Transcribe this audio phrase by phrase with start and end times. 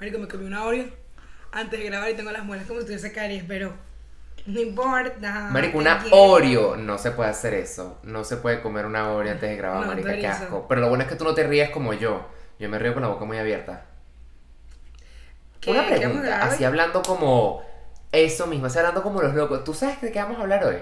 [0.00, 0.86] Marico, me comí una Oreo
[1.52, 3.74] antes de grabar y tengo las muelas como si tuviese caries, pero
[4.46, 5.48] no importa.
[5.52, 6.04] Marico, una.
[6.10, 6.76] Oreo.
[6.76, 7.98] No se puede hacer eso.
[8.02, 10.66] No se puede comer una Oreo antes de grabar, No, marica, qué asco.
[10.68, 12.26] Pero lo bueno es que tú no te ríes como yo.
[12.58, 13.84] Yo me río con la boca muy abierta.
[15.60, 17.62] ¿Qué- Una pregunta, así hablando como
[18.12, 19.64] eso mismo, así hablando como los locos.
[19.64, 20.76] ¿Tú sabes de qué vamos a hablar hoy?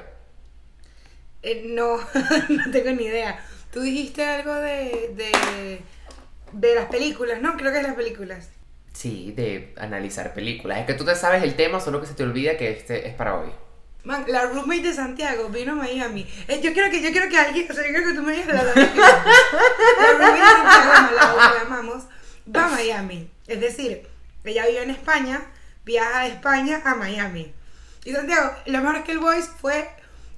[1.42, 1.96] Eh, no,
[2.48, 3.38] no tengo ni idea.
[3.72, 5.80] Tú dijiste algo de, de,
[6.52, 7.56] de las películas, ¿no?
[7.56, 8.50] Creo que es las películas.
[8.98, 10.80] Sí, de analizar películas.
[10.80, 13.14] Es que tú te sabes el tema, solo que se te olvida que este es
[13.14, 13.48] para hoy.
[14.02, 16.26] Man, la roommate de Santiago vino a Miami.
[16.48, 18.32] Eh, yo quiero que, yo quiero que alguien, o sea, yo quiero que tú me
[18.32, 18.54] digas la.
[18.64, 18.72] La
[20.14, 22.04] roommate de Santiago, Malao, la amamos,
[22.52, 23.30] va a Miami.
[23.46, 24.08] Es decir,
[24.42, 25.46] ella vive en España,
[25.84, 27.54] viaja de España a Miami.
[28.04, 29.88] Y Santiago, lo mejor es que el voice fue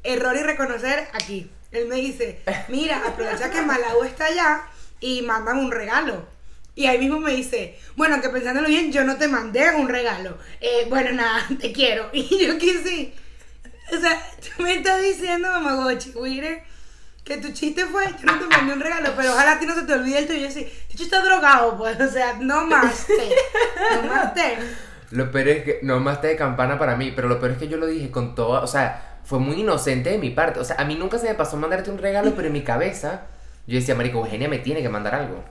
[0.02, 1.50] error y reconocer aquí.
[1.72, 4.66] Él me dice, mira, aprovecha que Malau está allá
[5.00, 6.39] y mándame un regalo.
[6.74, 10.38] Y ahí mismo me dice, bueno, que pensándolo bien, yo no te mandé un regalo.
[10.60, 12.08] Eh, bueno, nada, te quiero.
[12.12, 13.14] Y yo que sí.
[13.92, 16.62] O sea, tú me estás diciendo, Mamagochi, Wire,
[17.24, 19.74] que tu chiste fue, yo no te mandé un regalo, pero ojalá a ti no
[19.74, 20.38] se te olvide el tuyo.
[20.38, 23.34] Y yo sí, Chicho está drogado, pues, o sea, no más té,
[23.96, 24.58] no más té.
[25.10, 27.58] Lo peor es que, no más te de campana para mí, pero lo peor es
[27.58, 30.60] que yo lo dije con toda, o sea, fue muy inocente de mi parte.
[30.60, 33.26] O sea, a mí nunca se me pasó mandarte un regalo, pero en mi cabeza
[33.66, 35.44] yo decía, Marico, Eugenia me tiene que mandar algo.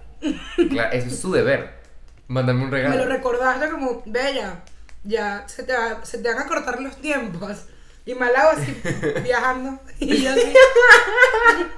[0.70, 1.80] Claro, eso es su deber.
[2.28, 2.98] Mándame un Me regalo.
[3.06, 4.64] lo recordaste como, bella,
[5.04, 7.66] ya se te, va- se te van a cortar los tiempos.
[8.06, 8.76] Y Malao así,
[9.24, 9.80] viajando.
[10.00, 10.54] Y yo así,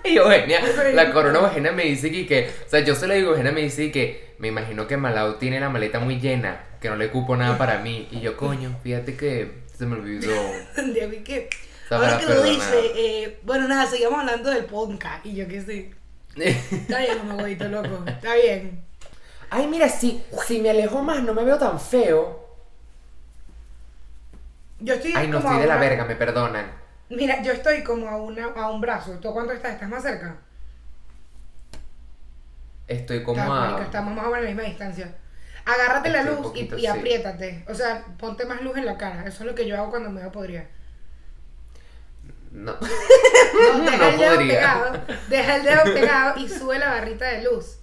[0.03, 0.61] Y Eugenia,
[0.93, 3.61] la corona Eugenia me dice que, que, o sea, yo se lo digo, Eugenia me
[3.61, 7.35] dice que me imagino que Malau tiene la maleta muy llena, que no le cupo
[7.35, 8.07] nada para mí.
[8.11, 10.31] Y yo, coño, fíjate que se me olvidó.
[10.77, 11.49] ¿y qué?
[11.89, 15.25] Sabrá Ahora que lo dice, eh, bueno, nada, seguimos hablando del podcast.
[15.25, 15.91] Y yo que sí.
[16.35, 18.83] Está bien, Mamagoito, loco, está bien.
[19.49, 22.39] Ay, mira, si, si me alejo más, no me veo tan feo.
[24.79, 26.71] Yo estoy Ay, no como estoy a de la una- verga, me perdonan.
[27.09, 29.11] Mira, yo estoy como a, una, a un brazo.
[29.19, 29.73] ¿Tú cuánto estás?
[29.73, 30.37] ¿Estás más cerca?
[32.87, 33.59] Estoy como Está, a.
[33.61, 35.15] marico, estamos más o menos a la misma distancia.
[35.65, 36.87] Agárrate la Estoy un luz y, poquito, y sí.
[36.87, 37.65] apriétate.
[37.67, 39.25] O sea, ponte más luz en la cara.
[39.27, 40.65] Eso es lo que yo hago cuando me veo podrida.
[42.51, 42.73] No.
[42.73, 42.79] No,
[43.83, 44.55] deja No el dedo podría.
[44.59, 45.01] pegado.
[45.29, 47.77] Deja el dedo pegado y sube la barrita de luz.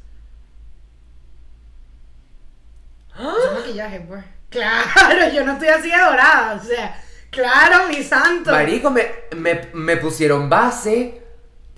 [3.18, 4.24] Eso es maquillaje, pues.
[4.50, 6.54] Claro, yo no estoy así de dorada.
[6.62, 8.50] O sea, claro, mi santo.
[8.52, 9.06] Marico, me,
[9.36, 11.22] me, me pusieron base.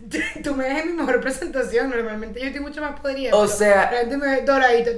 [0.44, 1.90] Tú me ves en mi mejor presentación.
[1.90, 3.34] Normalmente yo estoy mucho más podrida.
[3.34, 4.90] O sea- La gente me ve doradito.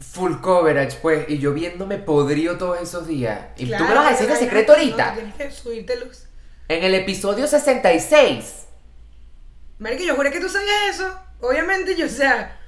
[0.00, 1.28] Full coverage, pues.
[1.28, 3.40] Y yo viéndome podrido todos esos días.
[3.56, 5.14] Y Claro, tú me vas a decir de pero secreto no, ahorita.
[5.14, 6.26] Tienes que subirte luz.
[6.72, 8.66] En el episodio 66.
[9.78, 11.14] Marico, yo juré que tú sabías eso.
[11.42, 12.58] Obviamente, yo, o sea.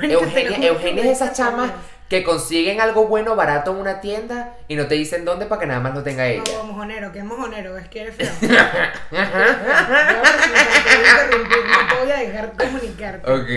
[0.00, 1.72] Eugenia, Eugenia es esas chamas
[2.08, 5.66] que consiguen algo bueno barato en una tienda y no te dicen dónde para que
[5.66, 6.44] nada más lo tenga ella.
[6.56, 8.30] No, mojonero, que mojonero, es que eres feo.
[8.40, 8.78] Interrumpir,
[11.68, 13.28] no te voy a dejar comunicarte.
[13.28, 13.48] ok,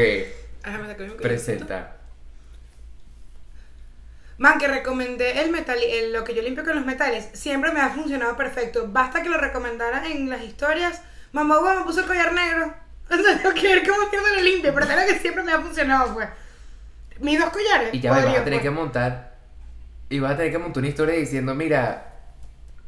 [1.22, 1.98] presenta.
[4.44, 7.80] Man, que recomendé el metal, el- lo que yo limpio con los metales, siempre me
[7.80, 8.90] ha funcionado perfecto.
[8.90, 11.02] Basta que lo recomendara en las historias.
[11.32, 12.74] Mamá, huevo, me puso el collar negro.
[13.10, 15.62] O tengo que ver cómo mierda lo limpio, pero es lo que siempre me ha
[15.62, 16.28] funcionado, pues.
[17.22, 17.94] Mis dos collares.
[17.94, 18.80] Y ya ves, vas a podría, tener que pues.
[18.82, 19.38] montar.
[20.10, 22.14] Y vas a tener que montar una historia diciendo, mira,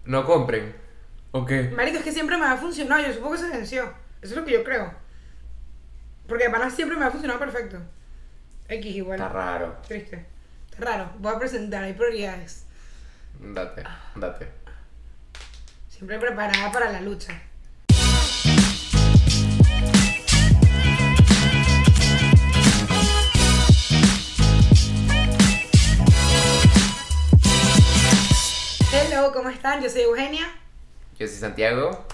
[0.04, 0.76] no compren.
[1.32, 1.52] Ok.
[1.74, 3.02] Marico, es que siempre me ha funcionado.
[3.08, 3.84] Yo supongo que se venció.
[4.22, 4.94] Eso es lo que yo creo.
[6.28, 7.78] Porque de pana siempre me ha funcionado perfecto.
[8.68, 9.20] X igual.
[9.22, 9.78] Está raro.
[9.88, 10.35] Triste.
[10.78, 11.10] Raro.
[11.20, 12.66] Voy a presentar, hay prioridades.
[13.40, 13.84] Date,
[14.16, 14.48] date.
[15.90, 17.34] Siempre preparada para la lucha.
[28.92, 29.82] Hello, ¿cómo están?
[29.82, 30.48] Yo soy Eugenia
[31.20, 32.06] Yo soy Santiago.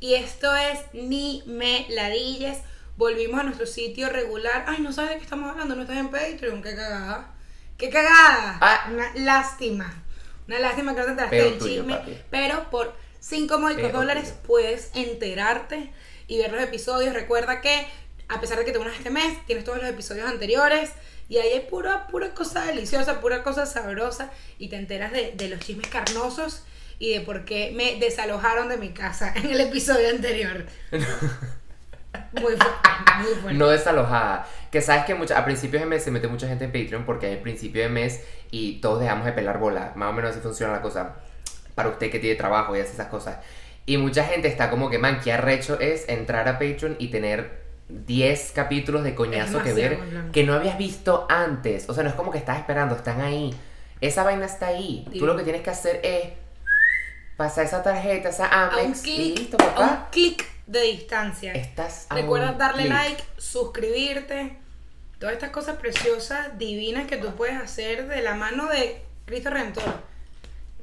[0.00, 2.58] y esto es Ni Me Ladilles.
[2.96, 4.64] Volvimos a nuestro sitio regular.
[4.68, 7.33] Ay, no sabes de qué estamos hablando, no estás en Patreon, qué cagada.
[7.76, 8.58] ¡Qué cagada!
[8.60, 8.88] Ah.
[8.92, 10.02] Una lástima.
[10.46, 11.96] Una lástima que no te enteraste del chisme.
[11.96, 12.18] papi.
[12.30, 14.42] Pero por 5 módicos dólares tuyo.
[14.46, 15.92] puedes enterarte
[16.26, 17.14] y ver los episodios.
[17.14, 17.86] Recuerda que,
[18.28, 20.90] a pesar de que te unas este mes, tienes todos los episodios anteriores.
[21.28, 24.30] Y ahí hay pura, pura cosa deliciosa, pura cosa sabrosa.
[24.58, 26.62] Y te enteras de, de los chismes carnosos
[26.98, 30.66] y de por qué me desalojaron de mi casa en el episodio anterior.
[32.32, 32.88] Muy fuerte,
[33.18, 33.54] muy fuerte.
[33.58, 34.46] No desalojada.
[34.70, 37.26] Que sabes que mucha- a principios de mes se mete mucha gente en Patreon porque
[37.30, 39.92] es el principio de mes y todos dejamos de pelar bola.
[39.94, 41.14] Más o menos así funciona la cosa.
[41.74, 43.36] Para usted que tiene trabajo y hace esas cosas.
[43.86, 47.62] Y mucha gente está como que, man, qué arrecho es entrar a Patreon y tener
[47.88, 49.98] 10 capítulos de coñazo que ver
[50.32, 51.88] que no habías visto antes.
[51.88, 53.54] O sea, no es como que estás esperando, están ahí.
[54.00, 55.02] Esa vaina está ahí.
[55.06, 55.26] Tú Digo.
[55.26, 56.30] lo que tienes que hacer es
[57.36, 60.08] pasar esa tarjeta, esa A un Amex y listo, a un papá.
[60.10, 61.52] clic de distancia.
[61.52, 62.92] Estás Recuerda darle clic.
[62.94, 64.56] like, suscribirte.
[65.18, 69.84] Todas estas cosas preciosas, divinas que tú puedes hacer de la mano de Cristo Redentor.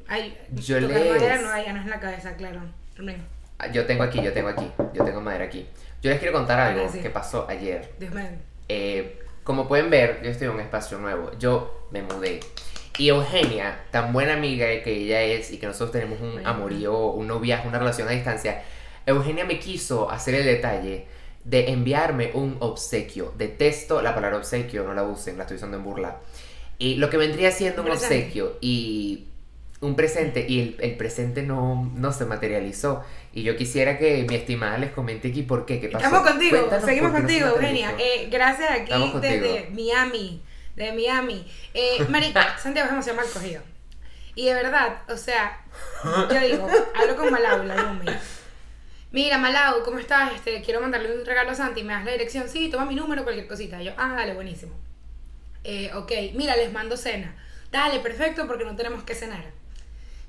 [0.08, 2.62] Ay, Yo les- madera no hay, ya no es en la cabeza, claro.
[3.60, 5.68] Ah, Yo tengo aquí, yo tengo aquí, yo tengo madera aquí.
[6.02, 7.00] Yo les quiero contar algo Ahora sí.
[7.00, 7.94] que pasó ayer.
[8.00, 8.26] Dios mío.
[8.68, 11.32] Eh, como pueden ver, yo estoy en un espacio nuevo.
[11.38, 12.40] Yo me mudé.
[12.98, 17.28] Y Eugenia, tan buena amiga que ella es y que nosotros tenemos un amorío, un
[17.28, 18.64] noviazgo, una relación a distancia,
[19.06, 21.08] Eugenia me quiso hacer el detalle
[21.44, 23.34] de enviarme un obsequio.
[23.38, 26.18] Detesto la palabra obsequio, no la usen, la estoy usando en burla.
[26.78, 29.28] Y lo que vendría siendo un obsequio y
[29.82, 33.04] un presente y el, el presente no, no se materializó.
[33.34, 36.06] Y yo quisiera que mi estimada les comente aquí por qué, qué pasó.
[36.06, 37.96] Estamos contigo, Cuéntanos seguimos qué no contigo, Eugenia.
[37.98, 39.20] Eh, gracias aquí contigo.
[39.22, 40.42] desde Miami.
[40.76, 41.46] De Miami.
[41.74, 43.62] Eh, Marica, Santiago es demasiado mal cogido.
[44.36, 45.60] Y de verdad, o sea,
[46.04, 48.06] yo digo, hablo con Malau, la Lumi.
[49.12, 50.32] Mira, Malau, ¿cómo estás?
[50.34, 51.84] Este, quiero mandarle un regalo a Santi.
[51.84, 52.48] ¿Me das la dirección?
[52.48, 53.82] Sí, toma mi número, cualquier cosita.
[53.82, 54.74] Y yo, ah, dale, buenísimo.
[55.66, 57.36] Eh, ok, mira, les mando cena.
[57.72, 59.44] Dale, perfecto, porque no tenemos que cenar.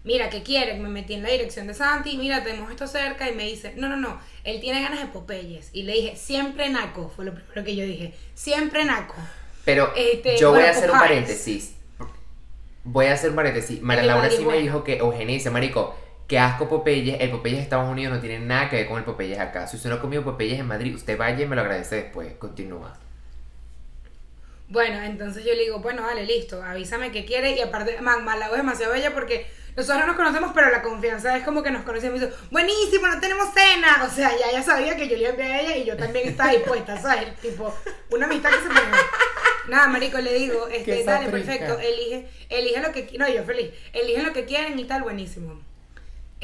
[0.05, 0.83] Mira, ¿qué quieren?
[0.83, 3.89] Me metí en la dirección de Santi, mira, tenemos esto cerca y me dice, no,
[3.89, 5.71] no, no, él tiene ganas de Popeyes.
[5.73, 9.15] Y le dije, siempre naco, fue lo primero que yo dije, siempre naco.
[9.65, 11.77] Pero Este, yo voy a hacer un paréntesis.
[12.83, 13.81] Voy a hacer un paréntesis.
[13.81, 15.97] María Laura sí me dijo que Eugenia dice, marico,
[16.27, 17.21] que asco Popeyes.
[17.21, 19.67] El Popeyes de Estados Unidos no tiene nada que ver con el Popeyes acá.
[19.67, 22.35] Si usted no ha comido Popeyes en Madrid, usted vaya y me lo agradece después.
[22.39, 22.97] Continúa.
[24.69, 27.55] Bueno, entonces yo le digo, bueno, dale, listo, avísame qué quiere.
[27.57, 29.47] Y aparte, man, Malau es demasiado bella porque
[29.77, 32.21] nosotros no nos conocemos, pero la confianza es como que nos conocemos.
[32.21, 34.03] Y dice, buenísimo, no tenemos cena.
[34.03, 36.53] O sea, ya ella sabía que yo le iba a ella y yo también estaba
[36.53, 37.35] dispuesta, ¿sabes?
[37.43, 37.75] Tipo,
[38.11, 38.81] una amistad que se me
[39.69, 44.25] Nada, marico, le digo, este, dale, perfecto, elige, elige lo que no, yo feliz, eligen
[44.25, 45.61] lo que quieren y tal, buenísimo.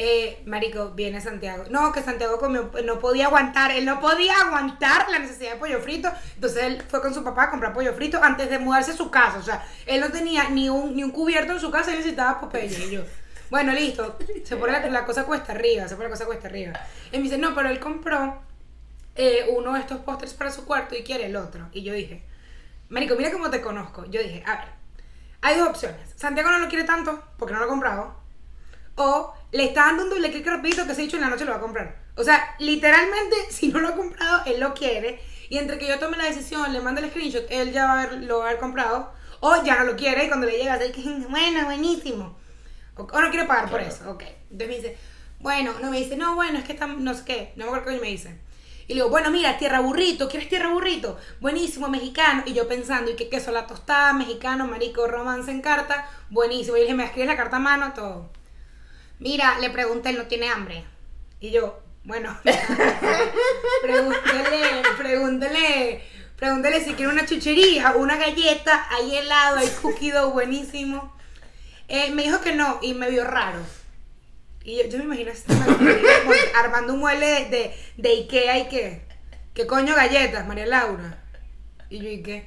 [0.00, 1.65] Eh, marico, viene Santiago.
[1.71, 6.09] No, que Santiago no podía aguantar, él no podía aguantar la necesidad de pollo frito.
[6.37, 9.11] Entonces él fue con su papá a comprar pollo frito antes de mudarse a su
[9.11, 9.39] casa.
[9.39, 12.41] O sea, él no tenía ni un, ni un cubierto en su casa, él necesitaba
[12.41, 12.87] Popeye.
[12.87, 13.03] Y yo,
[13.50, 14.17] bueno, listo.
[14.45, 16.79] Se pone la, la cosa cuesta arriba, se pone la cosa cuesta arriba.
[17.11, 18.41] Y me dice, no, pero él compró
[19.17, 21.71] eh, uno de estos postres para su cuarto y quiere el otro.
[21.73, 22.23] Y yo dije,
[22.89, 24.05] Marico, mira cómo te conozco.
[24.05, 24.69] Yo dije, a ver,
[25.41, 26.15] hay dos opciones.
[26.15, 28.15] Santiago no lo quiere tanto porque no lo ha comprado.
[28.95, 31.45] O le está dando un doble clic rapidito que se ha dicho en la noche
[31.45, 31.97] lo va a comprar.
[32.17, 35.21] O sea, literalmente, si no lo ha comprado, él lo quiere.
[35.49, 38.03] Y entre que yo tome la decisión, le mande el screenshot, él ya va a
[38.03, 39.12] haber, lo va a haber comprado.
[39.41, 42.37] O ya no lo quiere y cuando le llega, dice, bueno, buenísimo.
[42.97, 44.11] O, o no quiere pagar por eso.
[44.11, 44.25] Ok.
[44.50, 44.99] Entonces me dice,
[45.39, 47.53] bueno, no me dice, no, bueno, es que está, no sé qué.
[47.56, 48.41] No me acuerdo qué me dice.
[48.89, 51.19] Y le digo, bueno, mira, tierra burrito, ¿quieres tierra burrito?
[51.41, 52.43] Buenísimo, mexicano.
[52.47, 53.53] Y yo pensando, ¿y qué queso?
[53.53, 56.09] La tostada, mexicano, marico, romance en carta.
[56.31, 56.77] Buenísimo.
[56.77, 57.93] Y le dije, ¿me escribes la carta a mano?
[57.95, 58.31] Todo.
[59.19, 60.85] Mira, le pregunté, no tiene hambre.
[61.41, 62.38] Y yo, bueno,
[63.82, 66.03] pregúntele, pregúntele,
[66.37, 71.17] pregúntele si quiere una chuchería, una galleta, hay helado, hay cookie dough buenísimo.
[71.88, 73.61] Eh, me dijo que no y me vio raro.
[74.62, 75.55] Y yo, yo me imagino este
[76.55, 79.03] armando un mueble de, de, de Ikea y qué.
[79.55, 81.25] ¿Qué coño galletas, María Laura?
[81.91, 82.44] Y yo, ¿y qué?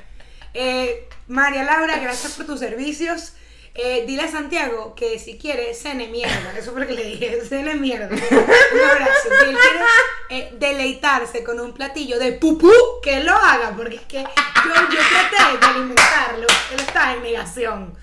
[0.53, 3.33] Eh, María Laura, gracias por tus servicios.
[3.73, 6.53] Eh, dile a Santiago que si quiere, cene mierda.
[6.57, 8.07] Eso fue lo que le dije, cene mierda.
[8.09, 8.13] Un
[8.89, 9.29] abrazo.
[9.29, 9.85] Si él quiere
[10.29, 14.99] eh, deleitarse con un platillo de pupú, que lo haga, porque es que yo, yo
[15.09, 16.47] traté de alimentarlo.
[16.73, 17.97] Él está en negación.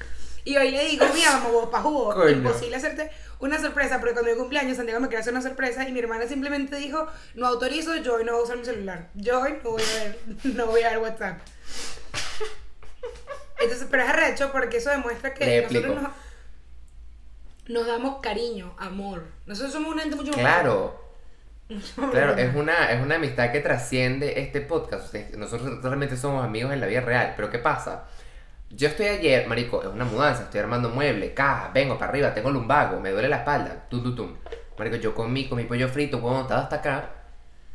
[0.45, 2.29] Y hoy le digo, mira, vamos vos pa' jugo.
[2.29, 3.11] Imposible hacerte
[3.41, 6.27] una sorpresa, porque cuando mi cumpleaños Santiago me quería hacer una sorpresa y mi hermana
[6.27, 9.11] simplemente dijo, no autorizo, yo hoy no voy a usar mi celular.
[9.15, 10.19] Yo hoy no voy a ver,
[10.55, 11.39] no voy a ver WhatsApp.
[13.61, 16.11] Entonces, pero es arrecho porque eso demuestra que Le nosotros nos,
[17.69, 19.25] nos damos cariño, amor.
[19.47, 21.05] Nosotros somos una gente mucho más Claro.
[21.95, 22.13] fuerte.
[22.17, 25.15] Claro, es una, es una amistad que trasciende este podcast.
[25.37, 27.35] Nosotros realmente somos amigos en la vida real.
[27.37, 28.05] Pero ¿qué pasa?
[28.71, 32.51] Yo estoy ayer, marico, es una mudanza, estoy armando muebles, cajas, vengo para arriba, tengo
[32.51, 34.37] lumbago, me duele la espalda, tum, tum, tum.
[34.79, 37.11] Marico, yo comí con mi pollo frito, huevo montado hasta acá,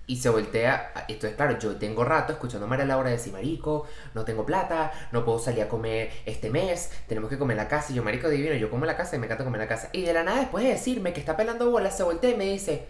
[0.06, 4.26] y se voltea, entonces claro, yo tengo rato escuchando a María Laura decir, marico, no
[4.26, 7.94] tengo plata, no puedo salir a comer este mes, tenemos que comer en la casa,
[7.94, 9.76] y yo, marico divino, yo como en la casa y me encanta comer en la
[9.76, 9.90] casa.
[9.94, 12.46] Y de la nada, después de decirme que está pelando bolas, se voltea y me
[12.46, 12.88] dice,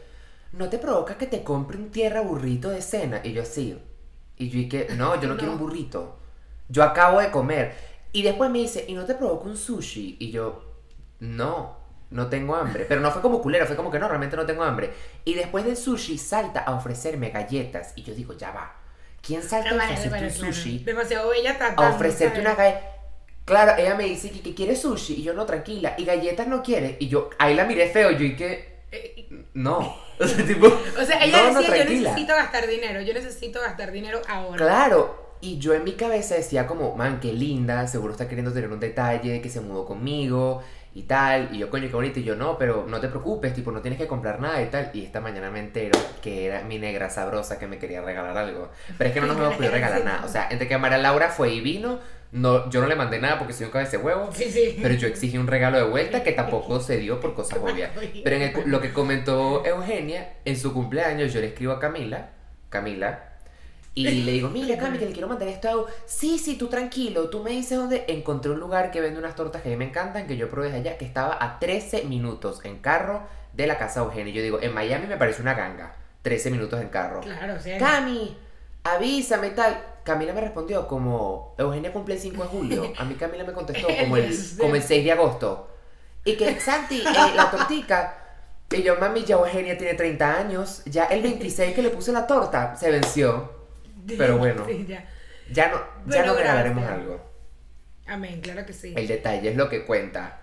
[0.54, 3.22] ¿no te provoca que te compre un tierra burrito de cena?
[3.24, 3.80] Y yo así,
[4.38, 5.38] y yo que, no, yo no, No.
[5.38, 6.18] quiero un burrito,
[6.70, 7.76] yo acabo de comer.
[8.12, 10.18] Y después me dice, ¿y no te provoca un sushi?
[10.20, 10.64] Y yo,
[11.20, 11.78] no,
[12.12, 12.86] no tengo hambre.
[12.88, 14.92] Pero no fue como culero, fue como que no, realmente no tengo hambre.
[15.26, 17.94] Y después del sushi salta a ofrecerme galletas.
[17.96, 18.84] Y yo digo, ya va.
[19.24, 20.80] ¿quién salta a ofrecerte un sushi?
[20.80, 21.84] Demasiado bella tratando.
[21.84, 22.46] A ofrecerte ¿sabes?
[22.46, 22.90] una galleta.
[23.46, 25.96] Claro, ella me dice que, que quiere sushi y yo no, tranquila.
[25.98, 26.98] Y galletas no quiere.
[27.00, 30.02] Y yo, ahí la miré feo, yo y que, Eh, no.
[30.20, 32.10] O sea, tipo, O sea, ella no, no, decía, yo tranquila.
[32.12, 34.58] necesito gastar dinero, yo necesito gastar dinero ahora.
[34.58, 38.70] Claro, y yo en mi cabeza decía como, man, qué linda, seguro está queriendo tener
[38.70, 40.64] un detalle, que se mudó conmigo
[40.96, 41.50] y tal.
[41.52, 42.20] Y yo, coño, qué bonito.
[42.20, 44.92] Y yo, no, pero no te preocupes, tipo, no tienes que comprar nada y tal.
[44.94, 48.70] Y esta mañana me entero que era mi negra sabrosa que me quería regalar algo.
[48.98, 50.24] Pero es que no nos hemos podido regalar nada.
[50.26, 52.00] O sea, entre que María Laura fue y vino,
[52.32, 54.30] no, yo no le mandé nada porque soy un cabeza de huevo.
[54.34, 54.80] Sí, sí.
[54.82, 57.92] Pero yo exigí un regalo de vuelta que tampoco se dio por cosas obvias.
[58.24, 62.30] Pero en el lo que comentó Eugenia, en su cumpleaños yo le escribo a Camila,
[62.70, 63.33] Camila,
[63.96, 65.86] y le digo, mira Cami, que le quiero mandar esto a Eu".
[66.06, 69.62] Sí, sí, tú tranquilo, tú me dices dónde encontré un lugar que vende unas tortas
[69.62, 72.64] que a mí me encantan, que yo probé de allá, que estaba a 13 minutos
[72.66, 73.24] en carro
[73.54, 74.32] de la casa de Eugenia.
[74.32, 77.22] Y yo digo, en Miami me parece una ganga, 13 minutos en carro.
[77.22, 77.78] Claro, sea.
[77.78, 78.36] Cami,
[78.84, 79.82] avísame tal.
[80.04, 82.94] Camila me respondió como, Eugenia cumple el 5 de julio.
[82.98, 84.88] A mí Camila me contestó como el, como el mío.
[84.88, 85.70] 6 de agosto.
[86.26, 88.18] Y que, Santi, eh, la tortica.
[88.72, 90.82] Y yo, mami, ya Eugenia tiene 30 años.
[90.86, 93.63] Ya el 26 que le puse la torta se venció.
[94.08, 94.66] Pero bueno.
[94.68, 95.08] Sí, ya.
[95.52, 95.82] Ya no,
[96.12, 96.90] ya no gracias.
[96.90, 97.34] algo.
[98.06, 98.94] Amén, claro que sí.
[98.96, 100.42] El detalle es lo que cuenta.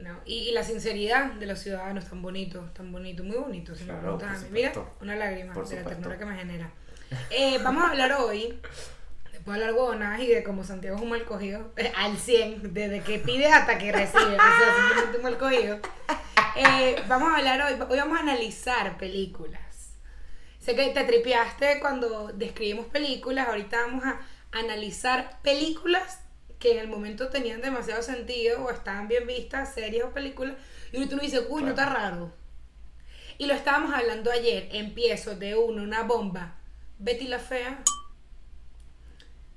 [0.00, 3.74] No, y, y la sinceridad de los ciudadanos tan bonito, tan bonito, muy bonito.
[3.74, 4.46] Si me Claro, a mí.
[4.50, 6.70] Mira, una lágrima Por de la ternura que me genera.
[7.30, 8.60] Eh, vamos a hablar hoy,
[9.32, 13.00] después de hablar huevonadas y de cómo Santiago es un mal cogido, al 100, desde
[13.00, 15.78] que pide hasta que recibe, o sea, simplemente un mal cogido.
[16.56, 19.67] Eh, vamos a hablar hoy, hoy vamos a analizar películas.
[20.68, 24.20] Sé que te tripeaste cuando describimos películas, ahorita vamos a
[24.52, 26.20] analizar películas
[26.58, 30.56] que en el momento tenían demasiado sentido o estaban bien vistas, series o películas,
[30.92, 32.34] y ahorita uno dice, uy, no está raro.
[33.38, 36.58] Y lo estábamos hablando ayer, empiezo de uno, una bomba.
[36.98, 37.82] Betty la Fea.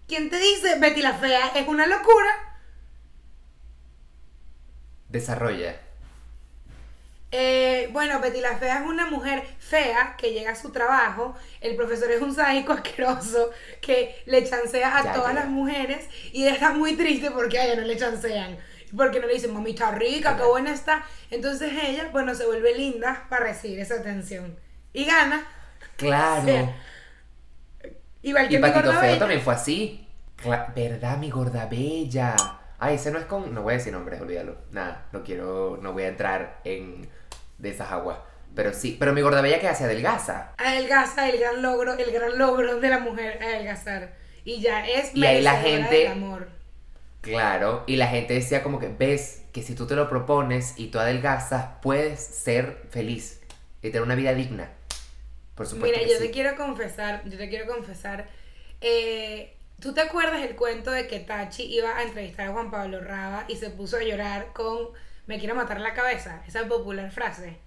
[0.08, 2.58] ¿Quién te dice Betty la Fea es una locura?
[5.10, 5.91] Desarrolla.
[7.32, 11.36] Eh, bueno, Betty la Fea es una mujer fea que llega a su trabajo.
[11.62, 16.08] El profesor es un sádico asqueroso que le chancea a Ya, todas ya, las mujeres
[16.34, 18.58] y ella está muy triste porque a ella no le chancean.
[18.96, 21.06] Porque no le dicen, mami, está rica, qué buena está.
[21.30, 24.60] Entonces ella, bueno, se vuelve linda para recibir esa atención.
[24.92, 25.46] Y gana.
[25.96, 26.42] Claro.
[26.42, 26.76] O sea,
[28.22, 30.08] Y mi Patito Feo también fue así.
[30.38, 32.36] Cla- ¿Verdad, mi gorda bella?
[32.80, 33.54] Ay, ese no es con.
[33.54, 34.58] No voy a decir nombres, olvídalo.
[34.72, 35.78] Nada, no quiero.
[35.82, 37.10] No voy a entrar en.
[37.62, 38.18] De esas aguas.
[38.54, 40.54] Pero sí, pero mi gorda bella que hace adelgaza.
[40.58, 44.14] adelgaza el gran logro, el gran logro de la mujer adelgazar.
[44.44, 46.50] Y ya es Y ahí la gente- del amor.
[47.22, 47.84] Claro.
[47.88, 51.00] Y la gente decía como que ves que si tú te lo propones y tú
[51.00, 53.40] adelgazas, puedes ser feliz
[53.82, 54.70] y tener una vida digna.
[55.56, 55.96] Por supuesto.
[55.98, 56.26] Mira, yo sí.
[56.28, 58.28] te quiero confesar, yo te quiero confesar.
[58.82, 63.00] eh, ¿Tú te acuerdas el cuento de que Tachi iba a entrevistar a Juan Pablo
[63.02, 64.90] Raba y se puso a llorar con
[65.28, 66.42] Me quiero matar la cabeza?
[66.48, 67.58] Esa popular frase.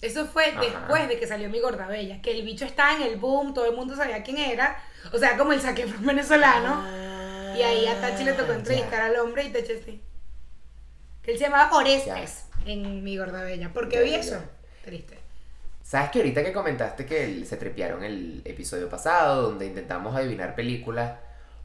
[0.00, 0.60] Eso fue Ajá.
[0.60, 3.66] después de que salió mi gorda bella, que el bicho estaba en el boom, todo
[3.66, 4.76] el mundo sabía quién era,
[5.12, 6.84] o sea, como el saque venezolano.
[7.56, 9.04] Y ahí a Tachi le tocó Ah, entrevistar ya.
[9.06, 10.02] al hombre y Tachi así.
[11.22, 13.72] Que él se llamaba Orestes en Mi Gorda Bella.
[13.72, 14.32] ¿Por qué Ya, vi ya, eso?
[14.40, 14.50] ya.
[14.84, 15.18] Triste.
[15.84, 21.18] ¿Sabes que ahorita que comentaste que se trepearon el episodio pasado, donde intentamos adivinar películas,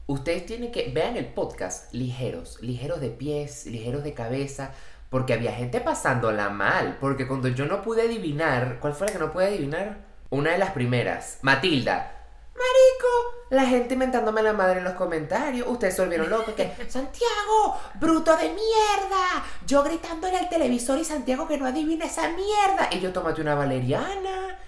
[0.06, 4.72] ustedes tienen que, vean el podcast ligeros, ligeros de pies, ligeros de cabeza,
[5.10, 9.18] porque había gente pasándola mal, porque cuando yo no pude adivinar, ¿cuál fue la que
[9.18, 10.06] no pude adivinar?
[10.30, 12.14] Una de las primeras, Matilda.
[12.54, 15.66] Marico, la gente inventándome la madre en los comentarios.
[15.68, 16.54] Ustedes se volvieron locos.
[16.54, 19.44] Que, Santiago, bruto de mierda.
[19.66, 22.88] Yo gritándole al televisor y Santiago que no adivina esa mierda.
[22.90, 24.58] Y yo tómate una valeriana.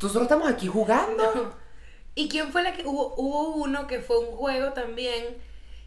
[0.00, 1.54] Nosotros estamos aquí jugando.
[2.14, 3.14] ¿Y quién fue la que hubo?
[3.16, 5.36] Hubo uno que fue un juego también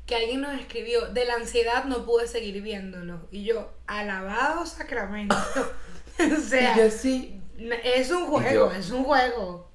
[0.08, 3.28] que alguien nos escribió, de la ansiedad no pude seguir viéndolo.
[3.30, 5.36] Y yo, alabado sacramento.
[6.20, 7.42] o sea, y yo sí.
[7.84, 9.70] es un juego, yo- es un juego.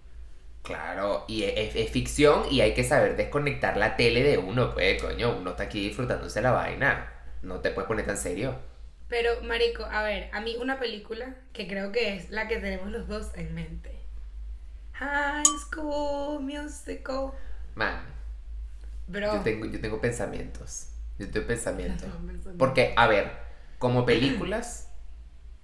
[0.63, 4.73] Claro, y es, es- es ficción y hay que saber desconectar la tele de uno,
[4.75, 5.37] pues, coño.
[5.37, 7.13] Uno está aquí disfrutándose la vaina.
[7.43, 8.55] No te puedes poner tan serio.
[9.09, 12.91] Pero, Marico, a ver, a mí una película que creo que es la que tenemos
[12.91, 13.99] los dos en mente.
[14.95, 17.33] High School Musical.
[17.75, 18.01] Man,
[19.07, 19.35] Bro.
[19.35, 20.89] yo tengo, yo tengo pensamientos.
[21.19, 22.09] Yo tengo pensamientos.
[22.59, 23.33] Porque, a ver,
[23.79, 24.89] como películas,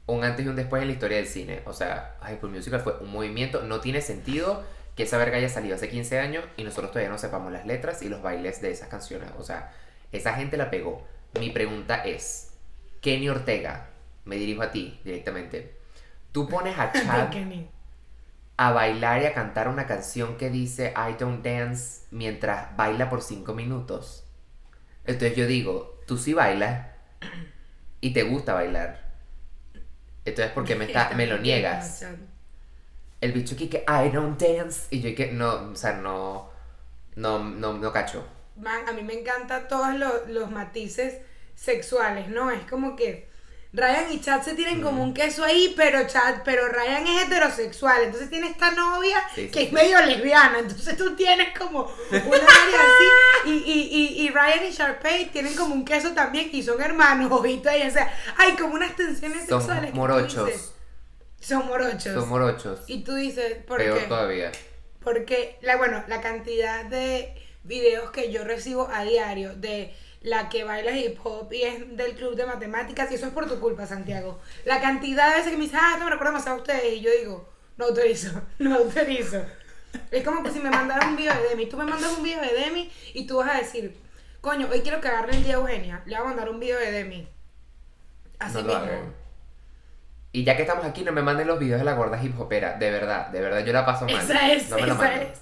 [0.07, 1.62] un antes y un después en la historia del cine.
[1.66, 3.62] O sea, High School Musical fue un movimiento.
[3.62, 4.64] No tiene sentido
[4.97, 8.02] que esa verga haya salido hace 15 años y nosotros todavía no sepamos las letras
[8.02, 9.30] y los bailes de esas canciones.
[9.38, 9.73] O sea,
[10.11, 11.07] esa gente la pegó.
[11.38, 12.54] Mi pregunta es,
[13.00, 13.90] Kenny Ortega,
[14.25, 15.76] me dirijo a ti directamente.
[16.33, 17.30] Tú pones a Chad...
[17.30, 17.71] Kenny.
[18.59, 23.23] A bailar y a cantar una canción que dice I don't dance mientras baila por
[23.23, 24.25] cinco minutos.
[25.05, 26.88] Entonces yo digo, tú sí bailas
[28.00, 29.09] y te gusta bailar.
[30.25, 32.05] Entonces, ¿por qué me, está, me lo niegas?
[33.21, 36.50] El bicho aquí que I don't dance y yo que no, o sea, no,
[37.15, 38.27] no, no, no cacho.
[38.57, 41.19] Man, a mí me encantan todos los, los matices
[41.55, 42.50] sexuales, ¿no?
[42.50, 43.29] Es como que
[43.73, 48.03] Ryan y Chad se tienen como un queso ahí, pero Chad, pero Ryan es heterosexual,
[48.05, 53.51] entonces tiene esta novia que es medio lesbiana, entonces tú tienes como una área así,
[53.51, 57.31] y, y, y, y, Ryan y Sharpay tienen como un queso también, y son hermanos,
[57.31, 59.87] ojito ahí, o sea, hay como unas tensiones Son sexuales.
[59.87, 60.47] que tú morochos.
[60.47, 60.73] dices,
[61.41, 62.15] son morochos.
[62.15, 62.81] Son morochos.
[62.87, 64.05] Y tú dices, ¿por Peor qué?
[64.07, 64.53] todavía.
[65.05, 67.35] Porque, la, bueno, la cantidad de
[67.65, 72.15] videos que yo recibo a diario de la que baila hip hop y es del
[72.15, 74.41] club de matemáticas, y eso es por tu culpa, Santiago.
[74.65, 77.01] La cantidad de veces que me dicen, ah, esto me recuerda demasiado a ustedes, y
[77.01, 79.45] yo digo, no autorizo, no autorizo.
[80.11, 82.43] Es como que si me mandaran un video de Demi, tú me mandas un video
[82.43, 83.97] de Demi y tú vas a decir,
[84.41, 86.79] coño, hoy quiero que agarre el día a Eugenia, le voy a mandar un video
[86.79, 87.29] de Demi.
[88.39, 89.15] Así No mismo.
[90.31, 92.75] Y ya que estamos aquí, no me manden los videos de la gorda hip hopera.
[92.75, 94.15] De verdad, de verdad, yo la paso mal.
[94.15, 95.41] Esa es, no me lo esa es.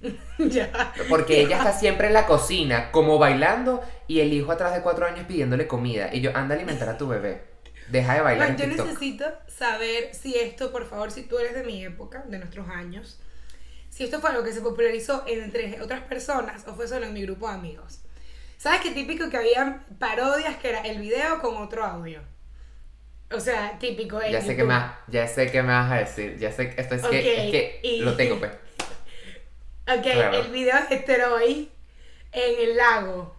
[0.38, 0.70] ya.
[1.08, 5.06] Porque ella está siempre en la cocina, como bailando, y el hijo atrás de cuatro
[5.06, 6.12] años pidiéndole comida.
[6.12, 7.42] Y yo, anda a alimentar a tu bebé.
[7.88, 8.86] Deja de bailar en yo TikTok.
[8.86, 13.20] necesito saber si esto, por favor, si tú eres de mi época, de nuestros años,
[13.88, 17.22] si esto fue algo que se popularizó entre otras personas o fue solo en mi
[17.22, 18.00] grupo de amigos.
[18.58, 22.20] ¿Sabes qué típico que había parodias que era el video con otro audio?
[23.30, 24.20] O sea, típico.
[24.20, 26.36] en Ya sé que más, ya sé qué me vas a decir.
[26.38, 28.52] Ya sé que esto es que, es que y- lo tengo, pues.
[29.86, 30.38] Ok, Claro.
[30.42, 31.70] el video de Troy
[32.32, 33.34] en el lago.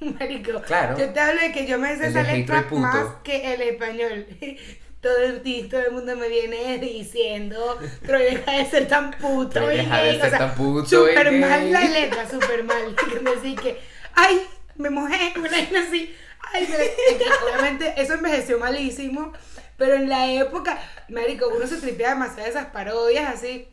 [0.18, 0.98] Marico, Claro.
[0.98, 4.26] yo te hablo de que yo me sé esa letra más que el español.
[5.00, 9.76] Todo el, todo el mundo me viene diciendo, Troy deja de ser tan puto y
[9.76, 12.96] deja de gay", ser tan puto y Súper mal la letra, súper mal.
[13.22, 13.78] Decía que,
[14.14, 14.40] ay,
[14.74, 16.12] me mojé, una vaina así.
[16.52, 17.46] Ay, me...
[17.46, 19.32] obviamente eso envejeció malísimo,
[19.76, 20.76] pero en la época,
[21.08, 23.68] marico, uno se tripea demasiado de esas parodias así.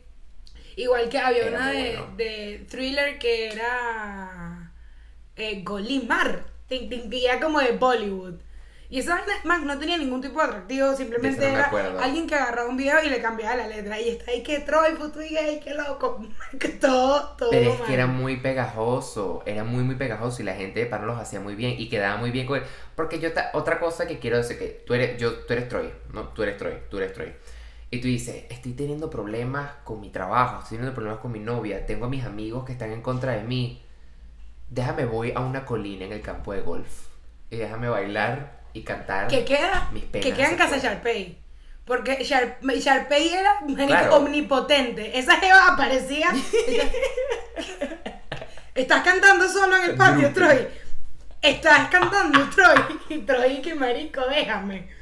[0.76, 2.16] Igual que había Era una de, bueno.
[2.16, 4.63] de thriller que era
[5.36, 6.88] eh, Golimar, que
[7.24, 8.34] era como de Bollywood.
[8.90, 11.70] Y esa vaina, más no tenía ningún tipo de atractivo, simplemente no era
[12.00, 14.00] alguien que agarraba un video y le cambiaba la letra.
[14.00, 16.24] Y está ahí que Troy, puto y gay, qué loco.
[16.60, 17.50] Que todo, todo.
[17.50, 17.88] Pero es mal.
[17.88, 21.40] que era muy pegajoso, era muy muy pegajoso y la gente de Paro los hacía
[21.40, 22.64] muy bien y quedaba muy bien con él.
[22.94, 25.90] Porque yo, ta- otra cosa que quiero decir que tú eres, yo, tú eres Troy,
[26.12, 26.28] ¿no?
[26.28, 27.32] Tú eres Troy, tú eres Troy.
[27.90, 31.86] Y tú dices, estoy teniendo problemas con mi trabajo, estoy teniendo problemas con mi novia,
[31.86, 33.83] tengo a mis amigos que están en contra de mí.
[34.68, 36.88] Déjame voy a una colina en el campo de golf
[37.50, 39.28] y déjame bailar y cantar.
[39.28, 40.78] Que queda, Mis penas que queda en casa.
[40.78, 41.38] Sharpay.
[41.84, 44.16] Porque Shar- Sharpay era Claro.
[44.16, 45.18] omnipotente.
[45.18, 46.28] Esa jeva aparecía.
[48.74, 50.32] Estás cantando solo en el patio.
[50.32, 50.66] Troy.
[51.40, 52.98] Estás cantando, Troy.
[53.10, 54.88] Y Troy, que marico, déjame.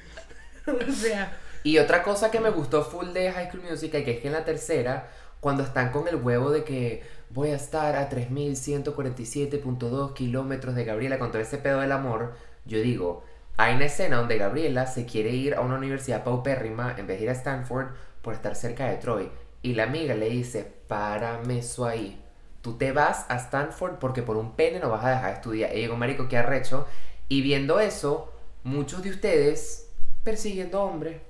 [0.66, 4.20] O sea, Y otra cosa que me gustó full de High School Musical, que es
[4.20, 5.09] que en la tercera,
[5.40, 11.18] cuando están con el huevo de que voy a estar a 3147.2 kilómetros de Gabriela
[11.18, 13.25] con todo ese pedo del amor, yo digo,
[13.57, 17.25] hay una escena donde Gabriela se quiere ir a una universidad paupérrima en vez de
[17.25, 17.88] ir a Stanford
[18.21, 19.31] por estar cerca de Troy.
[19.62, 22.21] Y la amiga le dice, párame eso ahí.
[22.61, 25.75] Tú te vas a Stanford porque por un pene no vas a dejar de estudiar.
[25.75, 26.87] Y digo, marico, qué arrecho.
[27.29, 29.90] Y viendo eso, muchos de ustedes
[30.23, 31.21] persiguiendo hombres.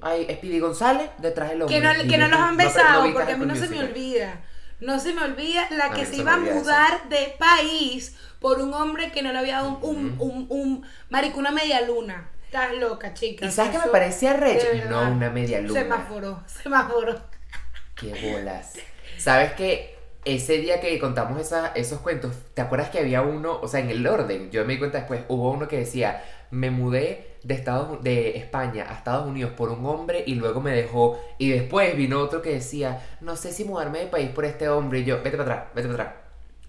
[0.00, 1.76] Ay, Speedy González detrás del hombre.
[1.76, 4.42] que no, que no los han besado, porque a mí no se me olvida.
[4.80, 6.54] No se me olvida la que se iba a eso.
[6.54, 10.86] mudar de país por un hombre que no le había dado un, un, un, un-
[11.10, 12.28] marico, una media luna.
[12.44, 13.46] Estás loca, chica.
[13.46, 13.84] ¿Y sabes qué me
[14.64, 14.90] de verdad.
[15.06, 15.80] No, una media luna.
[15.80, 17.20] Semáforo, semáforo.
[17.96, 18.74] Qué bolas.
[19.18, 19.93] ¿Sabes que
[20.24, 23.90] ese día que contamos esa- esos cuentos, ¿te acuerdas que había uno, o sea, en
[23.90, 28.02] el orden, yo me di cuenta después, hubo uno que decía, me mudé de Estados
[28.02, 32.20] de España a Estados Unidos por un hombre y luego me dejó y después vino
[32.20, 35.36] otro que decía, no sé si mudarme de país por este hombre y yo, vete
[35.36, 36.18] para atrás, vete para atrás.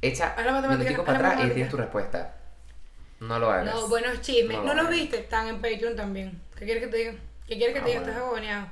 [0.02, 0.36] Echa
[0.68, 2.36] minutico para atrás y tienes tu respuesta.
[3.20, 3.74] No lo hagas.
[3.74, 4.58] No, buenos chismes.
[4.58, 6.40] No No, lo los viste, están en Patreon también.
[6.58, 7.14] ¿Qué quieres que te diga?
[7.48, 8.02] ¿Qué quieres que Ah, te diga?
[8.02, 8.12] bueno.
[8.12, 8.68] Estás agoneado.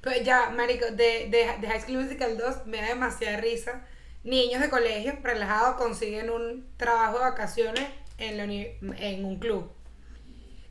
[0.00, 3.82] Pero ya, marico, de, de, de High School Musical 2 me da demasiada risa.
[4.28, 7.84] Niños de colegio relajados consiguen un trabajo de vacaciones
[8.18, 9.72] en, la uni- en un club.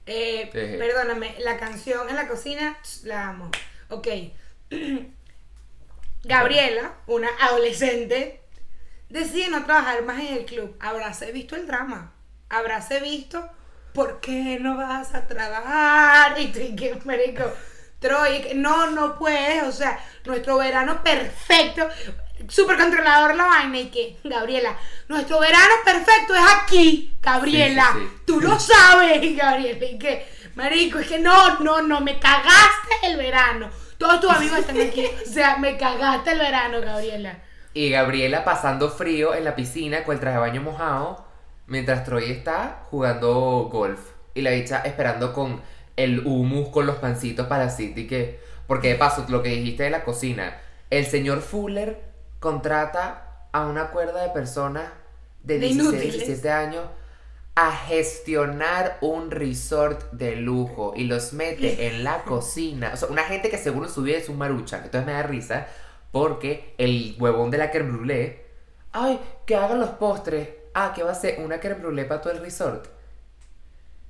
[0.05, 3.51] Eh, perdóname, la canción en la cocina, la amo.
[3.89, 4.07] Ok.
[6.23, 8.41] Gabriela, una adolescente,
[9.09, 10.75] decide no trabajar más en el club.
[10.79, 12.13] Habráse visto el drama.
[12.49, 13.47] Habráse visto
[13.93, 16.39] por qué no vas a trabajar.
[16.39, 17.43] Y tú, y que, marico,
[17.99, 21.87] Troy, no, no puedes, o sea, nuestro verano perfecto,
[22.49, 24.75] súper controlador la vaina y que, Gabriela,
[25.07, 28.21] nuestro verano perfecto es aquí, Gabriela, Sí, sí, sí.
[28.25, 33.17] tú lo sabes, Gabriela, y que, marico, es que no, no, no, me cagaste el
[33.17, 37.39] verano, todos tus amigos están aquí, o sea, me cagaste el verano, Gabriela.
[37.73, 41.27] Y Gabriela pasando frío en la piscina con el traje de baño mojado,
[41.67, 43.99] mientras Troy está jugando golf.
[44.33, 45.61] Y la bicha esperando con
[45.95, 48.07] el humus, con los pancitos para City.
[48.07, 52.06] Que, porque de paso, lo que dijiste de la cocina, el señor Fuller
[52.39, 54.89] contrata a una cuerda de personas
[55.43, 56.13] de De 16, inútiles.
[56.13, 56.85] 17 años
[57.55, 62.91] a gestionar un resort de lujo y los mete en la cocina.
[62.93, 64.77] O sea, una gente que seguro su vida es un marucha.
[64.77, 65.67] Entonces me da risa
[66.11, 68.41] porque el huevón de la creme brûlée,
[68.91, 70.49] ay, que hagan los postres.
[70.75, 72.87] Ah, que va a ser una creme brûlée para todo el resort.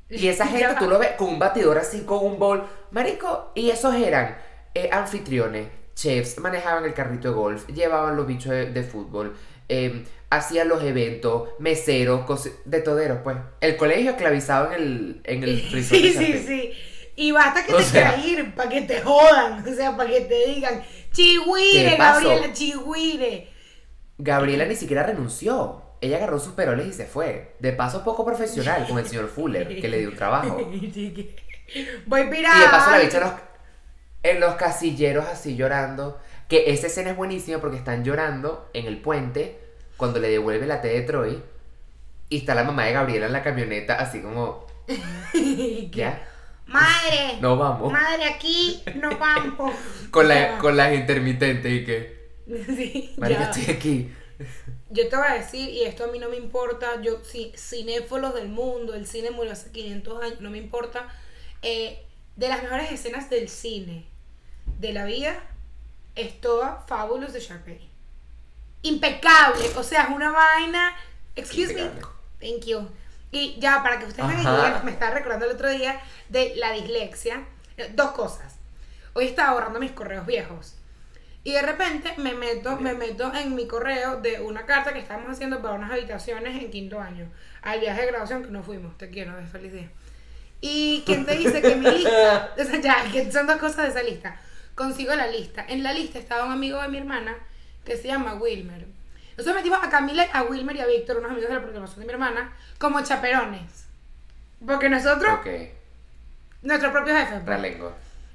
[0.10, 2.68] Y esa gente tú lo ves con un batidor así, con un bol.
[2.92, 4.38] Marico, y esos eran
[4.74, 9.36] eh, anfitriones, chefs, manejaban el carrito de golf, llevaban los bichos de, de fútbol,
[9.68, 12.22] eh, hacían los eventos, meseros,
[12.66, 13.38] de toderos, pues.
[13.62, 15.62] El colegio esclavizado en el, en el.
[15.84, 16.72] Sí, sí, sí.
[17.16, 20.10] Y basta que O te sea- quieras ir, para que te jodan, o sea, para
[20.10, 21.98] que te digan, chihuire.
[21.98, 23.48] Gabriela, chihuire.
[24.20, 25.82] Gabriela ni siquiera renunció.
[26.00, 27.56] Ella agarró sus peroles y se fue.
[27.60, 30.56] De paso, poco profesional con el señor Fuller, que le dio un trabajo.
[32.06, 32.60] Voy Y pirada.
[32.62, 33.32] de paso la bicha en los,
[34.24, 36.20] en los casilleros así llorando.
[36.48, 39.60] Que esa escena es buenísima porque están llorando en el puente
[39.98, 41.44] cuando le devuelve la T de Troy.
[42.30, 44.66] Y está la mamá de Gabriela en la camioneta así como,
[45.92, 46.28] ¿ya?
[46.66, 47.92] Madre, No vamos.
[47.92, 49.74] madre, aquí no vamos.
[50.12, 52.18] Con, la, con las intermitentes y que,
[52.76, 53.52] Sí, marica, ya.
[53.52, 54.14] estoy aquí.
[54.90, 58.34] Yo te voy a decir, y esto a mí no me importa, yo, sí, cinéfolos
[58.34, 61.08] del mundo, el cine murió hace 500 años, no me importa.
[61.62, 62.07] eh,
[62.38, 64.06] de las mejores escenas del cine
[64.80, 65.36] de la vida
[66.16, 67.90] es toda Fabulous de Sharpay.
[68.84, 70.96] Impecable, o sea, es una vaina.
[71.36, 71.82] Excuse me.
[72.40, 72.88] Thank you.
[73.32, 74.80] Y ya, para que ustedes Ajá.
[74.80, 77.44] yo me estaba recordando el otro día de la dislexia.
[77.76, 78.56] Eh, Dos cosas.
[79.14, 80.76] Hoy estaba borrando mis correos viejos.
[81.44, 85.32] Y de repente me meto, me meto en mi correo de una carta que estábamos
[85.32, 87.30] haciendo para unas habitaciones en quinto año.
[87.62, 88.98] Al viaje de graduación que no fuimos.
[88.98, 89.90] Te quiero, feliz día.
[90.62, 93.88] Y quién te dice que mi lista, o sea, ya, que son dos cosas de
[93.90, 94.40] esa lista.
[94.76, 95.66] Consigo la lista.
[95.68, 97.36] En la lista estaba un amigo de mi hermana
[97.86, 98.86] que se llama Wilmer.
[99.38, 102.06] Nosotros metimos a Camila, a Wilmer y a Víctor, unos amigos de la programación de
[102.08, 103.86] mi hermana, como chaperones.
[104.66, 105.48] Porque nosotros, Ok,
[106.64, 107.40] nuestro propio jefe.
[107.46, 107.94] ralengo.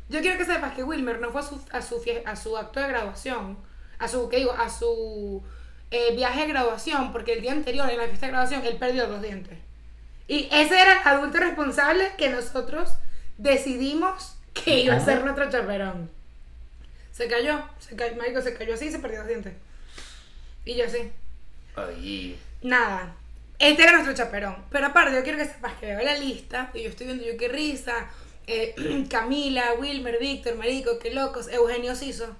[0.09, 2.81] Yo quiero que sepas que Wilmer no fue a su, a su, a su acto
[2.81, 3.59] de graduación,
[3.99, 4.53] a su, ¿qué digo?
[4.53, 5.43] A su
[5.91, 9.09] eh, viaje de graduación, porque el día anterior, en la fiesta de graduación, él perdió
[9.09, 9.59] dos dientes.
[10.33, 12.95] Y ese era el adulto responsable que nosotros
[13.37, 16.11] decidimos que iba a ser nuestro chaperón.
[17.13, 19.53] Se cayó, se cayó, marico, se cayó así y se perdió dos dientes.
[20.65, 21.13] Y yo así.
[21.77, 23.15] Ay, Nada.
[23.59, 24.57] Este era nuestro chaperón.
[24.71, 27.37] Pero aparte, yo quiero que sepas que veo la lista y yo estoy viendo yo
[27.37, 27.93] qué risa.
[28.47, 28.75] eh,
[29.11, 31.49] Camila, Wilmer, Víctor, Marico, qué locos.
[31.49, 32.35] Eugenio Siso.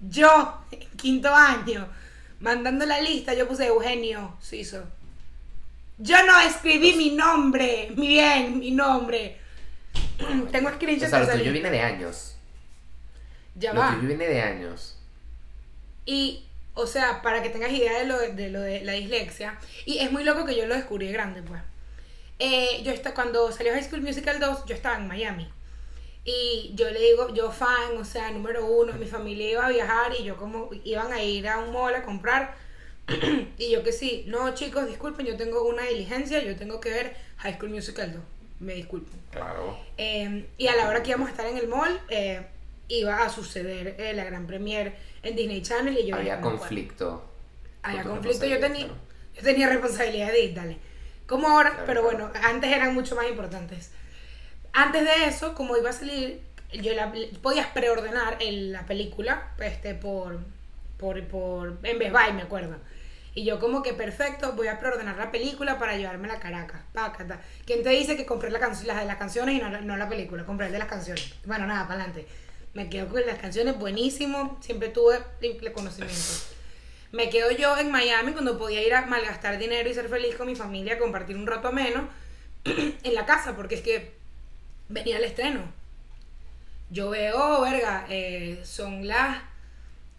[0.00, 1.88] Yo, en quinto año,
[2.40, 4.82] mandando la lista, yo puse Eugenio Siso.
[6.02, 9.36] Yo no escribí mi nombre, mi bien, mi nombre.
[10.50, 12.36] Tengo o screenshots sea, lo tuyo viene de años.
[13.54, 13.94] Ya Lo va.
[13.94, 14.96] tuyo viene de años.
[16.06, 19.98] Y, o sea, para que tengas idea de lo de, lo de la dislexia, y
[19.98, 21.60] es muy loco que yo lo descubrí de grande, pues.
[22.38, 25.50] Eh, yo está, cuando salió High School Musical 2, yo estaba en Miami.
[26.24, 30.12] Y yo le digo, yo fan, o sea, número uno, mi familia iba a viajar
[30.18, 32.54] y yo como iban a ir a un mall a comprar.
[33.58, 37.16] Y yo que sí, no chicos, disculpen, yo tengo una diligencia, yo tengo que ver
[37.38, 38.22] High School Musical 2.
[38.60, 39.18] Me disculpen.
[39.30, 39.78] Claro.
[39.96, 42.42] Eh, y a la hora que íbamos a estar en el mall, eh,
[42.88, 47.24] iba a suceder eh, la gran premiere en Disney Channel y yo Había conflicto.
[47.82, 50.76] Había conflicto, yo tenía, responsabilidad, yo tenía responsabilidad de dale.
[51.26, 53.92] Como ahora, Claro, pero bueno, antes eran mucho más importantes.
[54.72, 56.40] Antes de eso, como iba a salir,
[56.72, 60.40] yo la, podías preordenar el- la película este, por,
[60.98, 62.76] por, por, en Best Buy, me acuerdo.
[63.40, 66.82] Y yo como que perfecto, voy a preordenar la película para llevarme a Caracas.
[66.92, 67.40] Pácata.
[67.64, 70.10] ¿Quién te dice que compré la las de las canciones y no, la- no la
[70.10, 70.44] película?
[70.44, 71.32] Compré el de las canciones.
[71.46, 72.28] Bueno, nada, para adelante.
[72.74, 74.58] Me quedo con las canciones, buenísimo.
[74.60, 76.20] Siempre tuve el conocimiento.
[77.12, 80.46] Me quedo yo en Miami cuando podía ir a malgastar dinero y ser feliz con
[80.46, 82.10] mi familia, compartir un rato ameno
[82.64, 84.12] en la casa, porque es que
[84.90, 85.62] venía el estreno.
[86.90, 89.38] Yo veo, verga, eh, son las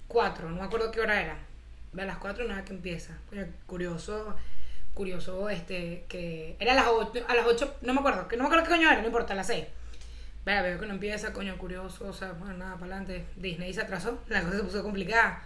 [0.07, 1.50] 4, no me acuerdo qué hora era.
[1.97, 3.17] A las 4 nada que empieza.
[3.67, 4.35] Curioso,
[4.93, 8.43] curioso, este, que era a las 8, a las 8, no me acuerdo, que no
[8.43, 9.65] me acuerdo qué coño era, no importa, a las 6.
[10.45, 13.25] Vea, veo que no empieza, coño, curioso, o sea, bueno, nada, para adelante.
[13.35, 15.43] Disney se atrasó, la cosa se puso complicada.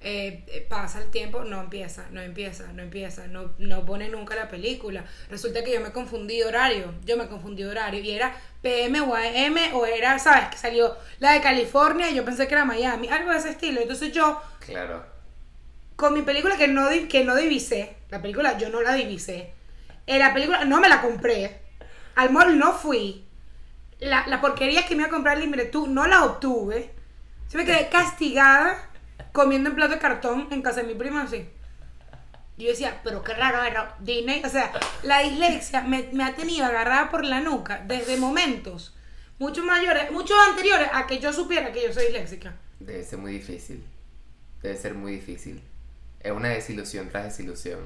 [0.00, 4.36] Eh, eh, pasa el tiempo, no empieza, no empieza, no empieza, no, no pone nunca
[4.36, 5.04] la película.
[5.28, 9.56] Resulta que yo me confundí horario, yo me confundí horario y era PM o AM
[9.74, 10.50] o era, ¿sabes?
[10.50, 13.80] Que salió la de California y yo pensé que era Miami, algo de ese estilo.
[13.80, 15.17] Entonces yo, Claro.
[15.98, 19.52] Con mi película que no, que no divisé, la película yo no la divisé,
[20.06, 21.60] eh, la película no me la compré,
[22.14, 23.24] al mall no fui,
[23.98, 26.94] la, la porquería que me iba a comprar libre tú no la obtuve,
[27.48, 28.88] se me quedé castigada
[29.32, 31.50] comiendo en plato de cartón en casa de mi prima así.
[32.58, 34.70] Yo decía, pero qué raro, era Disney, o sea,
[35.02, 38.94] la dislexia me, me ha tenido agarrada por la nuca desde momentos
[39.40, 42.54] mucho mayores, muchos anteriores a que yo supiera que yo soy disléxica.
[42.78, 43.84] Debe ser muy difícil.
[44.62, 45.60] Debe ser muy difícil.
[46.20, 47.80] Es una desilusión tras desilusión.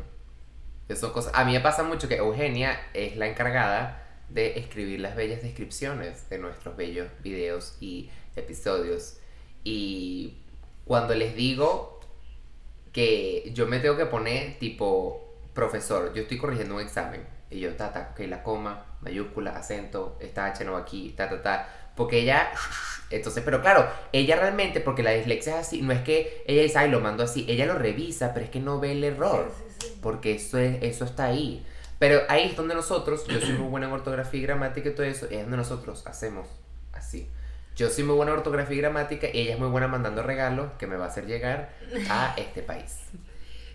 [0.89, 1.33] Eso cosas.
[1.35, 6.29] A mí me pasa mucho que Eugenia es la encargada de escribir las bellas descripciones
[6.29, 9.19] de nuestros bellos videos y episodios.
[9.65, 10.39] Y
[10.85, 12.01] cuando les digo
[12.93, 17.75] que yo me tengo que poner tipo profesor, yo estoy corrigiendo un examen y yo
[17.77, 22.21] ta ta, ok, la coma, mayúscula, acento, esta H no aquí, ta ta ta, porque
[22.21, 22.51] ella
[23.11, 26.79] entonces, pero claro, ella realmente porque la dislexia es así, no es que ella dice,
[26.79, 29.65] "Ay, lo mando así", ella lo revisa, pero es que no ve el error, Sí,
[29.79, 29.99] sí, sí.
[30.03, 31.65] porque eso es eso está ahí.
[31.99, 35.05] Pero ahí es donde nosotros, yo soy muy buena en ortografía y gramática y todo
[35.07, 36.49] eso, es donde nosotros hacemos
[36.93, 37.29] así.
[37.77, 40.73] Yo soy muy buena en ortografía y gramática y ella es muy buena mandando regalos
[40.79, 41.71] que me va a hacer llegar
[42.11, 42.97] a este país.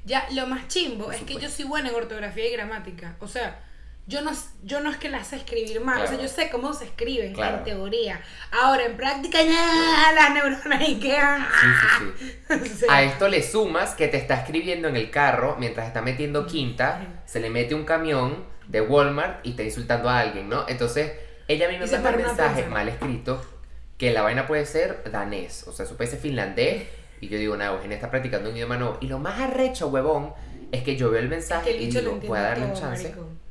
[0.04, 3.16] Ya, lo más chimbo Por es que yo soy buena en ortografía y gramática.
[3.20, 3.60] O sea,
[4.08, 4.32] yo no,
[4.64, 6.02] yo no es que la sé escribir mal.
[6.02, 7.58] O sea, yo sé cómo se escriben Claro.
[7.58, 8.22] en teoría.
[8.52, 11.12] Ahora, en práctica, ya, las neuronas y que...
[11.12, 12.70] Sí, sí, sí.
[12.78, 16.48] Sea, A esto le sumas que te está escribiendo en el carro mientras está metiendo
[16.48, 20.66] quinta, se le mete un camión de Walmart y está insultando a alguien, ¿no?
[20.70, 21.12] Entonces,
[21.50, 23.46] ella a mí me Y se manda un mensaje mal escrito
[23.98, 26.84] que la vaina puede ser danés, o sea, eso puede ser finlandés,
[27.20, 28.98] y yo digo, nada, Eugenia está practicando un idioma nuevo.
[29.02, 30.34] Y lo más arrecho, huevón,
[30.72, 33.10] es que yo veo el mensaje que el y digo, ¿puedo darle un chance?
[33.10, 33.47] marico.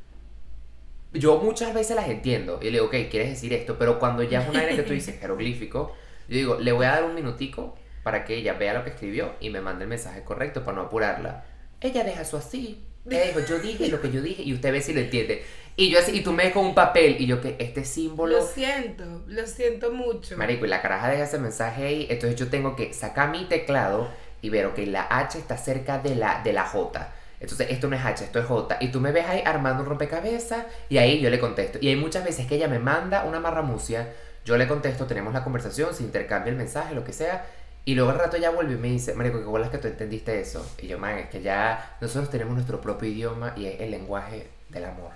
[1.19, 4.43] Yo muchas veces las entiendo y le digo, ok, quieres decir esto, pero cuando ya
[4.43, 5.95] es una vaina que tú dices jeroglífico,
[6.29, 9.35] yo digo, le voy a dar un minutico para que ella vea lo que escribió
[9.41, 11.45] y me mande el mensaje correcto para no apurarla.
[11.81, 12.85] Ella deja eso así.
[13.09, 15.45] Ella dijo, yo dije lo que yo dije y usted ve si lo entiende.
[15.77, 18.39] Y yo así, y tú me ves con un papel y yo que este símbolo...
[18.39, 20.37] Lo siento, lo siento mucho.
[20.37, 24.09] Marico, y la caraja deja ese mensaje ahí, entonces yo tengo que sacar mi teclado
[24.41, 27.13] y ver, ok, la H está cerca de la, de la J.
[27.41, 28.79] Entonces, esto no es H, esto es J.
[28.81, 31.79] Y tú me ves ahí armando un rompecabezas y ahí yo le contesto.
[31.81, 34.09] Y hay muchas veces que ella me manda una marramucia,
[34.45, 37.45] yo le contesto, tenemos la conversación, se intercambia el mensaje, lo que sea.
[37.85, 40.41] Y luego al rato ella vuelve y me dice, Marico, qué bolas que tú entendiste
[40.41, 40.67] eso.
[40.81, 44.49] Y yo, man, es que ya nosotros tenemos nuestro propio idioma y es el lenguaje
[44.71, 45.13] del amor.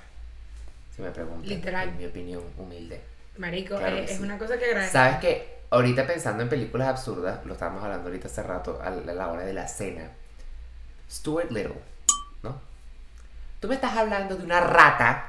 [0.95, 1.49] Si me preguntan.
[1.49, 1.89] Literal.
[1.89, 3.01] En mi opinión humilde.
[3.39, 4.23] Marico, Claro eh, que es sí.
[4.23, 4.93] una cosa que agradezco.
[4.93, 5.61] ¿Sabes qué?
[5.71, 9.53] Ahorita pensando en películas absurdas, lo estábamos hablando ahorita hace rato, a la hora de
[9.53, 10.11] la cena.
[11.11, 11.90] Stuart Little.
[13.61, 15.27] Tú me estás hablando de una rata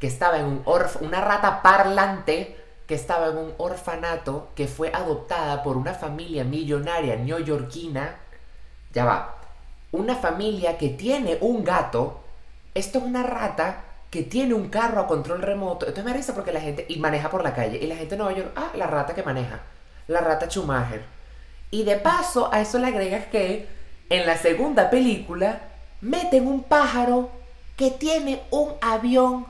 [0.00, 4.90] que estaba en un orf una rata parlante que estaba en un orfanato que fue
[4.92, 8.16] adoptada por una familia millonaria neoyorquina.
[8.92, 9.36] Ya va.
[9.92, 12.20] Una familia que tiene un gato.
[12.74, 15.86] Esto es una rata que tiene un carro a control remoto.
[15.86, 16.84] Entonces me risa porque la gente.
[16.88, 17.78] Y maneja por la calle.
[17.78, 18.52] Y la gente en Nueva York.
[18.56, 19.60] Ah, la rata que maneja.
[20.08, 21.04] La rata Schumacher.
[21.70, 23.66] Y de paso a eso le agregas que
[24.10, 25.60] en la segunda película
[26.04, 27.30] meten un pájaro
[27.76, 29.46] que tiene un avión.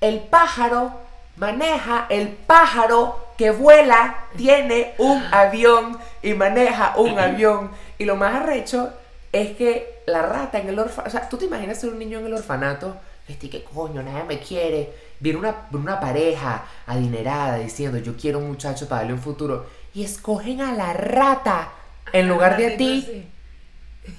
[0.00, 0.92] El pájaro
[1.36, 7.70] maneja, el pájaro que vuela tiene un avión y maneja un avión.
[7.98, 8.92] Y lo más arrecho
[9.32, 12.18] es que la rata en el orfanato, o sea, tú te imaginas ser un niño
[12.18, 14.92] en el orfanato, este que coño, nadie me quiere.
[15.20, 19.66] Viene una, una pareja adinerada diciendo yo quiero un muchacho para darle un futuro.
[19.94, 21.72] Y escogen a la rata
[22.12, 23.26] en lugar de a ti.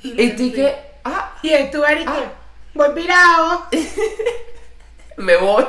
[0.04, 2.14] Y que, ah, Y tú, Ari, Ah.
[2.74, 3.68] que voy pirado.
[5.18, 5.66] me voy.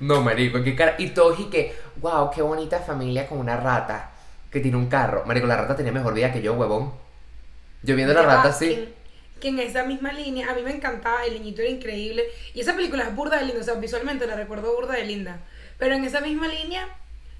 [0.00, 0.94] no, marico, qué cara.
[0.98, 4.10] Y todos y que, wow, qué bonita familia con una rata
[4.50, 5.24] que tiene un carro.
[5.26, 6.92] Marico, la rata tenía mejor vida que yo, huevón.
[7.82, 8.94] Yo viendo la rata así.
[9.40, 12.24] Que, en esa misma línea, a mí me encantaba, el niñito era increíble.
[12.54, 15.40] Y esa película es burda de linda, o sea, visualmente la recuerdo burda de linda.
[15.78, 16.88] Pero en esa misma línea,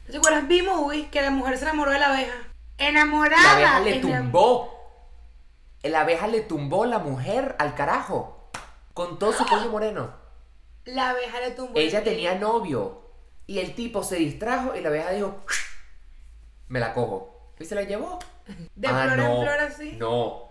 [0.08, 0.46] ¿te acuerdas?
[0.46, 2.36] Vimos, uy, que la mujer se enamoró de la abeja.
[2.78, 3.42] Enamorada.
[3.42, 4.77] La abeja le tumbó.
[5.82, 8.50] La abeja le tumbó la mujer al carajo.
[8.94, 10.10] Con todo su coño moreno.
[10.84, 11.78] La abeja le tumbó.
[11.78, 13.02] Ella el- tenía novio.
[13.46, 15.36] Y el tipo se distrajo y la abeja dijo,
[16.68, 17.52] me la cojo.
[17.58, 18.18] Y se la llevó.
[18.74, 19.92] De Ah, flor no, en flor así.
[19.98, 20.48] No.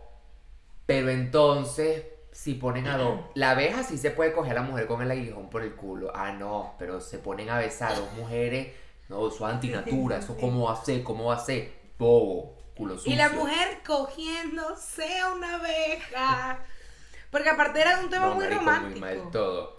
[0.86, 3.20] Pero entonces si ponen a dos.
[3.36, 6.12] La abeja sí se puede coger a la mujer con el aguijón por el culo.
[6.16, 8.74] Ah, no, pero se ponen a besar a dos mujeres.
[9.10, 10.18] No, eso es antinatura.
[10.18, 11.74] Eso cómo ser, cómo ser.
[11.98, 13.12] Bobo, culo sucio.
[13.14, 16.66] Y la mujer cogiéndose a una abeja.
[17.32, 19.00] Porque aparte era un tema No, muy marico, romántico.
[19.00, 19.78] Muy mal todo.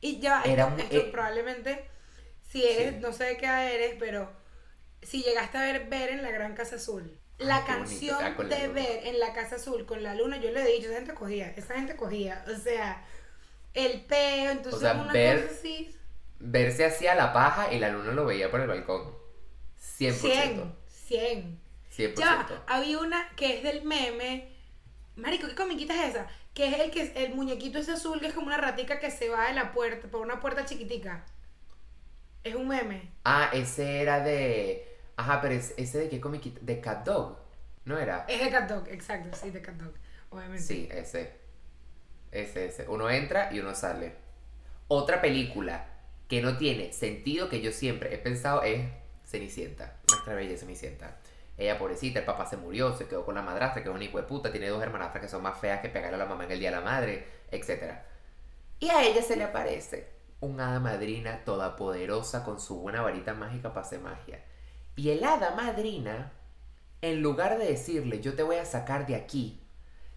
[0.00, 1.88] Y ya, Era esto, un- esto eh, probablemente,
[2.42, 3.00] si eres, sí.
[3.00, 4.32] no sé de qué edad eres, pero
[5.02, 8.58] si llegaste a ver Ver en la Gran Casa Azul, la Ay, canción ah, la
[8.58, 8.74] de luna.
[8.74, 11.50] Ver en la Casa Azul con la luna, yo le he dicho, esa gente cogía,
[11.56, 13.04] esa gente cogía, o sea,
[13.74, 15.96] el peo, entonces O sea, una Ver- cosa así,
[16.40, 19.14] Verse hacía la paja y la luna lo veía por el balcón.
[19.76, 20.16] 100%.
[20.16, 21.61] 100, 100.
[21.96, 22.14] 100%.
[22.16, 24.48] Ya, había una que es del meme.
[25.16, 26.26] Marico, ¿qué comiquita es esa?
[26.54, 29.28] Que es el que el muñequito ese azul que es como una ratica que se
[29.28, 31.24] va de la puerta, por una puerta chiquitica.
[32.44, 33.10] Es un meme.
[33.24, 34.88] Ah, ese era de.
[35.16, 36.58] Ajá, pero es- ese de qué comiquita.
[36.62, 37.38] De Cat Dog.
[37.84, 38.24] ¿No era?
[38.28, 39.94] Es de Cat Dog, exacto, sí, de Cat Dog.
[40.30, 40.62] Obviamente.
[40.62, 41.40] Sí, ese.
[42.30, 42.88] Ese, ese.
[42.88, 44.14] Uno entra y uno sale.
[44.88, 45.86] Otra película
[46.28, 48.88] que no tiene sentido que yo siempre he pensado es
[49.26, 49.96] Cenicienta.
[50.08, 51.16] Nuestra bella Cenicienta.
[51.62, 54.18] Ella, pobrecita, el papá se murió, se quedó con la madrastra, que es un hijo
[54.18, 56.50] de puta, tiene dos hermanastras que son más feas que pegarle a la mamá en
[56.50, 57.98] el día de la madre, etc.
[58.80, 60.08] Y a ella se le aparece
[60.40, 64.42] un hada madrina todopoderosa con su buena varita mágica para hacer magia.
[64.96, 66.32] Y el hada madrina,
[67.00, 69.60] en lugar de decirle, yo te voy a sacar de aquí,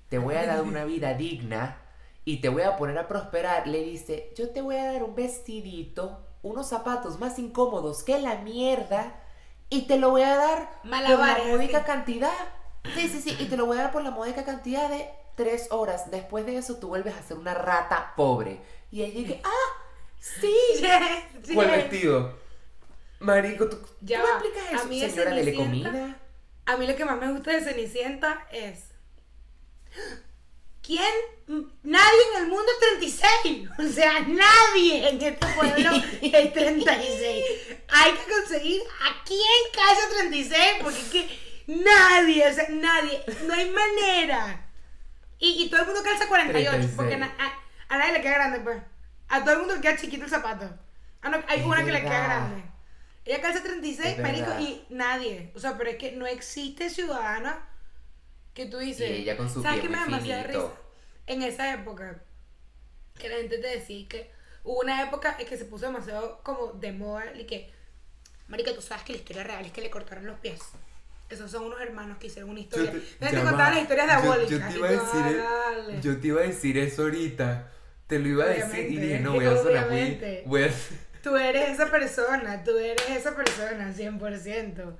[0.09, 1.77] te voy a dar una vida digna
[2.25, 5.13] y te voy a poner a prosperar, le dice, yo te voy a dar un
[5.13, 9.21] vestidito, unos zapatos más incómodos que la mierda
[9.69, 12.31] y te lo voy a dar Malabares, por la módica cantidad.
[12.93, 15.67] Sí, sí, sí, y te lo voy a dar por la módica cantidad de tres
[15.71, 16.11] horas.
[16.11, 18.61] Después de eso tú vuelves a ser una rata pobre.
[18.91, 19.83] Y ella dice, ah,
[20.19, 20.55] sí.
[21.53, 21.73] ¿Cuál sí.
[21.75, 22.37] vestido?
[23.19, 24.87] Marico, ¿tú, Ya ¿tú me explicas A eso?
[24.87, 26.19] mí de Señora, dele comida.
[26.65, 28.91] A mí lo que más me gusta de Cenicienta es.
[30.85, 31.13] ¿Quién?
[31.83, 33.69] Nadie en el mundo es 36.
[33.79, 37.45] O sea, nadie en este pueblo es 36.
[37.89, 39.39] Hay que conseguir a quién
[39.73, 43.23] calza 36 porque es que nadie, o sea, nadie.
[43.45, 44.67] No hay manera.
[45.39, 47.19] Y, y todo el mundo calza 48 porque 36.
[47.19, 47.35] na-
[47.89, 48.81] a, a nadie le queda grande, pues.
[49.27, 50.69] A todo el mundo le queda chiquito el zapato.
[51.21, 52.63] Ah, no, hay Es una que le queda grande.
[53.25, 55.51] Ella calza 36, Es marico, y nadie.
[55.55, 57.67] O sea, pero es que no existe ciudadana
[58.55, 59.07] que tú dices.
[59.07, 60.71] Y ella con su ¿Sabes qué me da demasiada risa?
[61.27, 62.15] En esa época,
[63.19, 64.31] que la gente te decía que
[64.63, 67.71] hubo una época en que se puso demasiado como de moda y que,
[68.47, 70.59] marica, tú sabes que la historia real es que le cortaron los pies.
[71.29, 72.91] Esos son unos hermanos que hicieron una historia.
[72.91, 74.49] Entonces te contaban las historias diabólicas.
[74.49, 76.01] Yo, te y iba a decir, "Ah, dale".
[76.01, 77.71] yo te iba a decir eso ahorita.
[78.07, 79.95] Te lo iba a decir y Obviamente, dije, no, voy a sonar muy.
[79.99, 80.43] obviamente.
[80.45, 80.69] Voy a,
[81.23, 84.95] Tú eres esa persona, tú eres esa persona, 100%.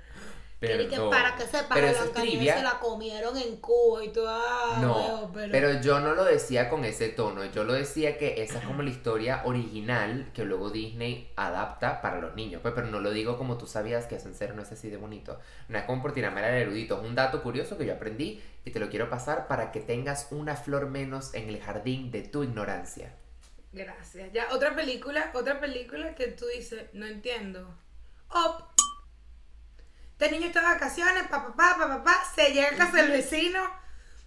[0.59, 1.09] Pero que no.
[1.09, 4.95] para que sepa, Pero eso es se la comieron en Cuba y tú, ah, No,
[4.95, 5.51] huevo, pero...
[5.51, 5.81] pero...
[5.81, 8.89] yo no lo decía con ese tono, yo lo decía que esa es como la
[8.89, 13.57] historia original que luego Disney adapta para los niños, pues, pero no lo digo como
[13.57, 16.53] tú sabías que Cero no es así de bonito, no es como por tirarme al
[16.53, 19.81] erudito, es un dato curioso que yo aprendí y te lo quiero pasar para que
[19.81, 23.13] tengas una flor menos en el jardín de tu ignorancia.
[23.71, 24.31] Gracias.
[24.31, 27.67] Ya, otra película, otra película que tú dices, no entiendo.
[28.29, 28.75] Op.
[30.17, 33.60] Este niño está de vacaciones, papá, papá, papá, papá, se llega a casa del vecino.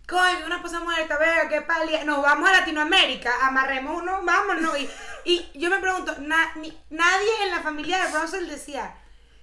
[0.07, 2.05] Coño, una esposa muerta, vea, qué pálida.
[2.05, 4.79] Nos vamos a Latinoamérica, amarremos uno, vámonos.
[4.79, 4.89] Y,
[5.25, 8.95] y yo me pregunto, na- ni- nadie en la familia de Russell decía,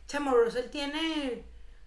[0.08, 1.44] chamo, Russell tiene,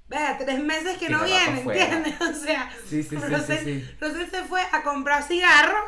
[0.09, 1.75] vea, tres meses que Que no viene, pa'.
[1.75, 2.15] ¿entiendes?
[2.21, 3.97] O sea, Sí, sí, sí, sí, Russell, sí.
[4.01, 5.85] Russell se fue a comprar cigarros.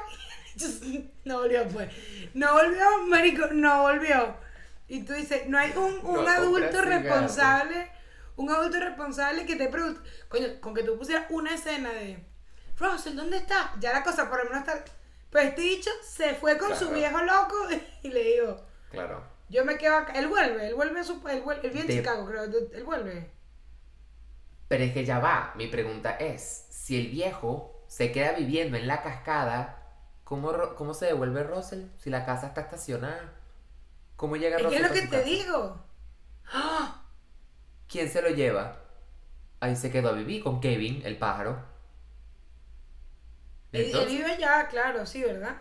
[1.24, 1.92] No volvió, pues.
[2.34, 4.36] No volvió, marico, no volvió.
[4.88, 7.90] Y tú dices, no hay un, un No adulto responsable,
[8.36, 12.24] un adulto responsable que te pregunte, coño, con que tú pusieras una escena de,
[12.78, 13.74] Russell, ¿dónde está?
[13.78, 14.84] Ya la cosa por lo menos está...
[15.30, 17.54] Pues este dicho se fue con su viejo loco
[18.02, 19.22] y le digo, Claro.
[19.48, 20.12] yo me quedo acá.
[20.14, 21.22] Él vuelve, él vuelve a su...
[21.28, 22.44] Él, vuelve, él vive en De- Chicago, creo.
[22.44, 23.30] Él vuelve.
[24.68, 28.86] Pero es que ya va, mi pregunta es, si el viejo se queda viviendo en
[28.86, 29.82] la cascada,
[30.24, 33.34] ¿cómo, cómo se devuelve Russell si la casa está estacionada?
[34.16, 35.22] ¿Cómo llega Russell es lo que te casa?
[35.22, 35.84] digo.
[36.52, 36.99] ¡Ah!
[37.90, 38.76] ¿Quién se lo lleva?
[39.58, 41.62] Ahí se quedó a vivir con Kevin, el pájaro.
[43.72, 45.56] Él, vive allá, claro, sí, ¿verdad?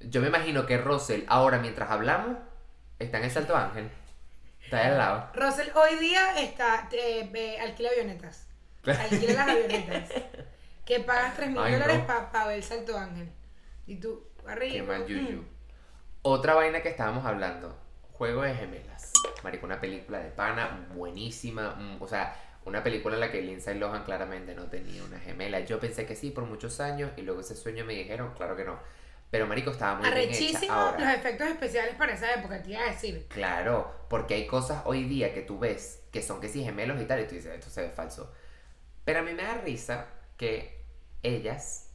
[0.00, 2.36] yo me imagino que Russell, ahora mientras hablamos,
[2.98, 3.90] está en el Salto Ángel.
[4.62, 5.30] Está ahí al lado.
[5.34, 8.46] Russell hoy día está, eh, eh, alquila avionetas.
[8.84, 10.10] Alquila las avionetas.
[10.86, 12.06] Que pagas 3 mil dólares no.
[12.06, 13.28] para ver el salto ángel.
[13.88, 14.72] Y tú, arriba.
[14.72, 15.42] Qué mal yuyu.
[15.42, 15.46] mm.
[16.22, 17.76] Otra vaina que estábamos hablando.
[18.18, 19.12] Juego de gemelas.
[19.42, 21.74] Marico, una película de pana buenísima.
[21.74, 25.60] mm, O sea, una película en la que Lindsay Lohan claramente no tenía una gemela.
[25.60, 28.64] Yo pensé que sí por muchos años y luego ese sueño me dijeron, claro que
[28.64, 28.78] no.
[29.30, 30.28] Pero Marico estaba muy bien hecha.
[30.28, 33.26] Arrechísimo Ahora, los efectos especiales para esa época, te iba a decir.
[33.28, 37.04] Claro, porque hay cosas hoy día que tú ves que son que sí gemelos y
[37.04, 38.32] tal, y tú dices, esto se ve falso.
[39.04, 40.06] Pero a mí me da risa
[40.36, 40.84] que
[41.22, 41.85] ellas,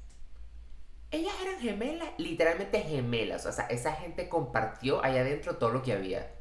[1.11, 3.45] ellas eran gemelas, literalmente gemelas.
[3.45, 6.31] O sea, esa gente compartió ahí adentro todo lo que había.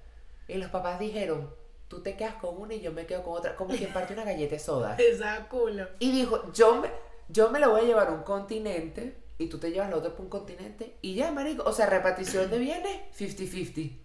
[0.49, 1.53] Y los papás dijeron,
[1.89, 4.25] tú te quedas con una y yo me quedo con otra, como quien parte una
[4.25, 4.97] galleta de soda.
[4.99, 5.89] Esa culo.
[5.99, 6.89] Y dijo, yo me,
[7.29, 10.11] yo me lo voy a llevar a un continente y tú te llevas la otra
[10.11, 11.64] para un continente y ya, marico.
[11.64, 13.99] O sea, repartición de bienes, 50-50.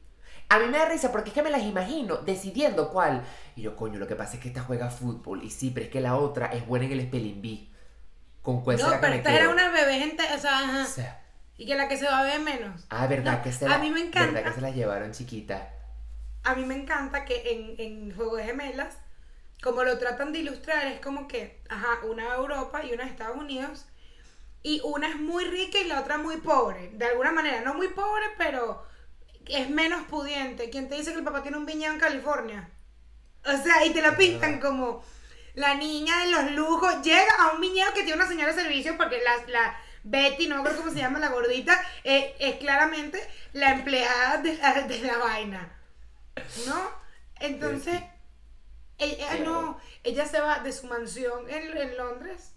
[0.50, 3.24] A mí me da risa porque es que me las imagino decidiendo cuál.
[3.56, 5.92] Y yo, coño, lo que pasa es que esta juega fútbol y sí, pero es
[5.92, 7.70] que la otra es buena en el spelling bee.
[8.46, 9.38] ¿Con cuál No, pero me esta quedo?
[9.38, 10.84] era una bebé gente, o sea, ajá.
[10.84, 11.22] O sea,
[11.58, 12.90] Y que la que se va a ver menos.
[12.90, 14.32] ah, verdad No, que se a la, mí me encanta.
[14.32, 15.70] verdad que se la llevaron chiquita.
[16.44, 18.98] A mí me encanta que en, en Juego de Gemelas,
[19.64, 23.08] como lo tratan de ilustrar, es como que, ajá, una a Europa y una a
[23.08, 23.86] Estados Unidos.
[24.64, 26.92] Y una es muy rica y la otra muy pobre.
[26.96, 28.84] De alguna manera, no muy pobre, pero
[29.48, 30.70] es menos pudiente.
[30.72, 32.70] ¿Quién te dice que el papá tiene un viñedo en California?
[33.46, 35.04] O sea, y te lo pintan como
[35.56, 37.02] la niña de los lujos.
[37.02, 40.56] Llega a un viñedo que tiene una señora de servicio porque la, la Betty, no
[40.56, 43.20] me acuerdo cómo se llama la gordita, eh, es claramente
[43.54, 45.80] la empleada de la, de la vaina.
[46.68, 46.92] ¿No?
[47.40, 48.02] Entonces,
[48.98, 49.44] ella, Claro.
[49.46, 52.52] no, ella se va de su mansión en, en Londres.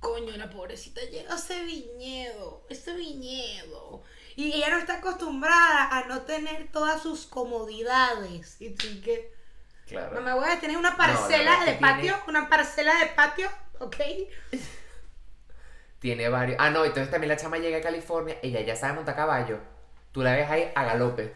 [0.00, 4.02] Coño, la pobrecita llega a ese viñedo, ese viñedo.
[4.36, 8.56] Y ella no está acostumbrada a no tener todas sus comodidades.
[8.60, 9.33] Y que,
[9.86, 10.14] Claro.
[10.14, 13.48] mamá, voy a tener una la parcela de tiene- patio, una parcela de patio,
[13.80, 13.96] ¿ok?
[15.98, 16.56] Tiene varios.
[16.60, 19.58] Ah, no, entonces también la chama llega a California, ella ya sabe montar caballo.
[20.12, 21.32] Tú la ves ahí a galope,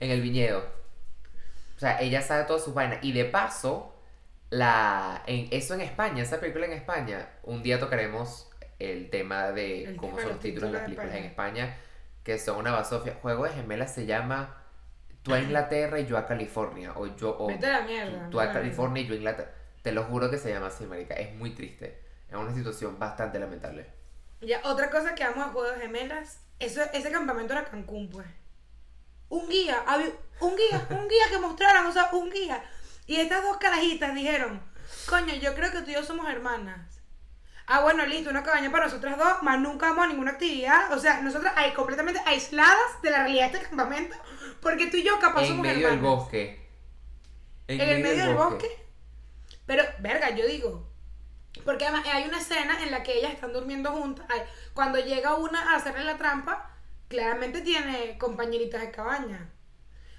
[0.00, 0.64] en el viñedo.
[1.76, 2.98] O sea, ella sabe todas sus vainas.
[3.02, 3.94] Y de paso,
[4.48, 9.84] la en, eso en España, esa película en España, un día tocaremos el tema de
[9.84, 11.76] El cómo tema son los los títulos de las de películas en España,
[12.24, 13.14] que son una basofia.
[13.20, 14.62] Juego de gemelas se llama
[15.26, 16.92] Tú a Inglaterra y yo a California.
[16.94, 19.50] O yo, o Vete a la mierda, tú- a California y yo a Inglaterra.
[19.82, 21.14] Te lo juro que se llama así, marica.
[21.14, 22.02] Es muy triste.
[22.28, 23.90] Es una situación bastante lamentable.
[24.40, 28.26] Ya, otra cosa que amo a Juego de Gemelas, eso, ese campamento era Cancún, pues.
[29.28, 30.10] Un guía, había
[30.40, 32.62] un guía, un guía que mostraran, o sea, un guía.
[33.06, 34.60] Y estas dos carajitas dijeron,
[35.08, 37.00] coño, yo creo que tú y yo somos hermanas.
[37.68, 40.92] Ah, bueno, listo, una cabaña para nosotras dos, más nunca vamos a ninguna actividad.
[40.92, 44.16] O sea, nosotras ahí completamente aisladas de la realidad de este campamento,
[44.66, 46.68] porque tú y yo capaz en somos medio del bosque.
[47.68, 48.66] En, el medio del bosque.
[49.64, 50.90] Pero, verga, yo digo.
[51.64, 54.26] Porque además hay una escena en la que ellas están durmiendo juntas.
[54.28, 54.40] Ay,
[54.74, 56.68] Cuando llega una a hacerle la trampa,
[57.06, 59.52] claramente tiene compañeritas de cabaña.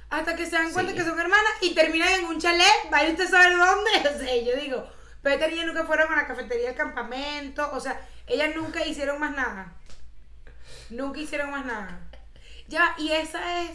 [0.10, 0.98] Hasta que se dan cuenta Sí.
[0.98, 3.92] que son hermanas y terminan en un chalet, vaya usted a saber dónde.
[4.16, 4.90] O sea, yo digo,
[5.22, 7.70] pero ellas nunca fueron a la cafetería del campamento.
[7.74, 9.74] O sea, ellas nunca hicieron más nada.
[10.90, 12.00] Nunca hicieron más nada.
[12.70, 13.72] Ya, y esa es,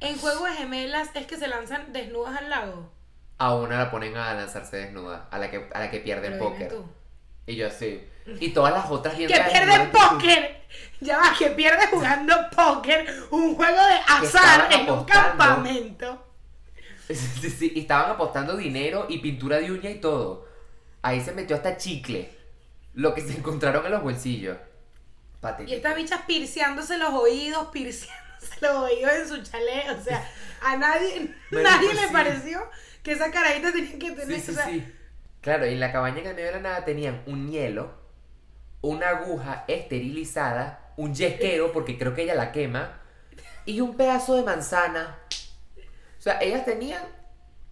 [0.00, 2.92] en Juego de Gemelas, es que se lanzan desnudas al lago.
[3.38, 6.38] A una la ponen a lanzarse desnuda, a la que, a la que pierde el
[6.38, 6.68] póker.
[6.68, 6.84] tú.
[7.46, 8.04] Y yo así.
[8.40, 10.62] Y todas las otras que pierde póker.
[11.00, 13.06] Ya va, que pierde jugando póker.
[13.30, 16.24] Un juego de azar en un campamento.
[17.08, 20.46] Sí, sí, sí, y estaban apostando dinero y pintura de uña y todo.
[21.00, 22.30] Ahí se metió hasta chicle.
[22.92, 24.58] Lo que se encontraron en los bolsillos.
[25.40, 25.72] Patético.
[25.72, 27.68] Y estas bichas pirceándose los oídos,
[28.38, 29.90] pirceándose los oídos en su chalet.
[29.98, 30.28] O sea,
[30.62, 32.12] a nadie, nadie le sí.
[32.12, 32.60] pareció
[33.02, 34.40] que esa carajita tenía que tener.
[34.40, 34.94] Sí, sí, o sea, sí.
[35.40, 37.92] Claro, y en la cabaña en el medio de la nada tenían un hielo,
[38.80, 43.00] una aguja esterilizada, un yesquero, porque creo que ella la quema,
[43.64, 45.18] y un pedazo de manzana.
[46.18, 47.02] O sea, ellas tenían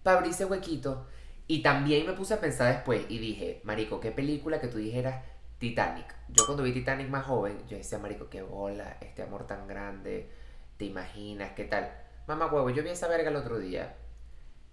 [0.03, 1.05] para abrirse huequito.
[1.47, 5.23] Y también me puse a pensar después y dije, Marico, ¿qué película que tú dijeras
[5.59, 6.13] Titanic?
[6.29, 10.29] Yo cuando vi Titanic más joven, yo decía, Marico, qué bola, este amor tan grande,
[10.77, 11.51] ¿te imaginas?
[11.53, 11.91] ¿Qué tal?
[12.27, 13.95] Mamá huevo, yo vi esa verga el otro día.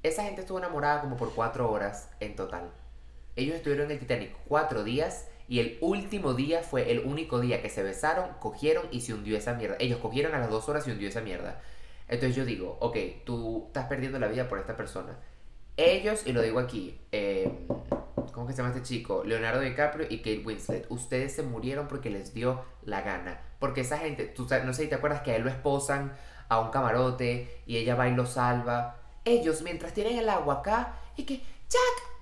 [0.02, 2.70] Esa gente estuvo enamorada como por cuatro horas en total.
[3.36, 7.62] Ellos estuvieron en el Titanic cuatro días y el último día fue el único día
[7.62, 9.76] que se besaron, cogieron y se hundió esa mierda.
[9.80, 11.60] Ellos cogieron a las dos horas y hundió esa mierda.
[12.06, 15.18] Entonces yo digo, ok, tú estás perdiendo la vida por esta persona.
[15.76, 17.66] Ellos, y lo digo aquí, eh,
[18.32, 19.22] ¿cómo que se llama este chico?
[19.24, 20.86] Leonardo DiCaprio y Kate Winslet.
[20.90, 23.40] Ustedes se murieron porque les dio la gana.
[23.58, 26.12] Porque esa gente, tú no sé si te acuerdas que a él lo esposan
[26.48, 28.96] a un camarote y ella va y lo salva.
[29.24, 31.36] Ellos, mientras tienen el agua acá, y que,
[31.68, 32.14] Jack,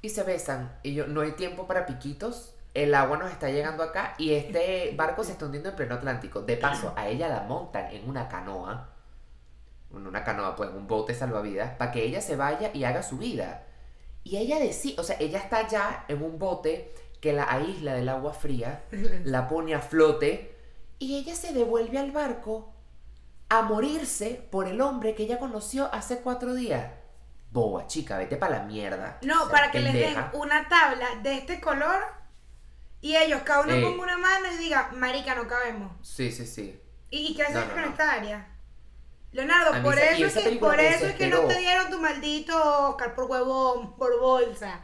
[0.00, 0.76] y se besan.
[0.82, 2.54] Y yo, no hay tiempo para piquitos.
[2.74, 6.40] El agua nos está llegando acá y este barco se está hundiendo en pleno Atlántico.
[6.40, 8.88] De paso, a ella la montan en una canoa.
[9.94, 13.18] En una canoa, pues, un bote salvavidas, para que ella se vaya y haga su
[13.18, 13.66] vida.
[14.24, 18.08] Y ella decía, o sea, ella está ya en un bote que la aísla del
[18.08, 18.84] agua fría,
[19.24, 20.56] la pone a flote
[20.98, 22.72] y ella se devuelve al barco
[23.48, 26.90] a morirse por el hombre que ella conoció hace cuatro días.
[27.50, 29.18] Boba, chica, vete para la mierda.
[29.22, 32.02] No, O sea, para que les den una tabla de este color
[33.00, 35.90] y ellos, cada uno ponga una mano y diga, marica, no cabemos.
[36.02, 36.80] Sí, sí, sí.
[37.10, 37.88] ¿Y, y qué haces No, no, con no.
[37.88, 38.51] esta área?
[39.32, 42.88] Leonardo, por esa- eso, es que, por eso es que no te dieron tu maldito
[42.90, 44.80] Oscar por huevón, por bolsa.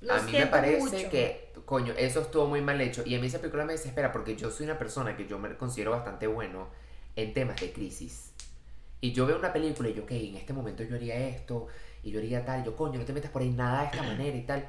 [0.00, 1.10] Lo a mí me parece mucho.
[1.10, 3.02] que, coño, eso estuvo muy mal hecho.
[3.06, 5.56] Y a mí esa película me desespera porque yo soy una persona que yo me
[5.56, 6.68] considero bastante bueno
[7.16, 8.32] en temas de crisis.
[9.00, 11.66] Y yo veo una película y yo, ok, en este momento yo haría esto
[12.02, 12.64] y yo haría tal.
[12.64, 14.68] Yo, coño, no te metas por ahí nada de esta manera y tal.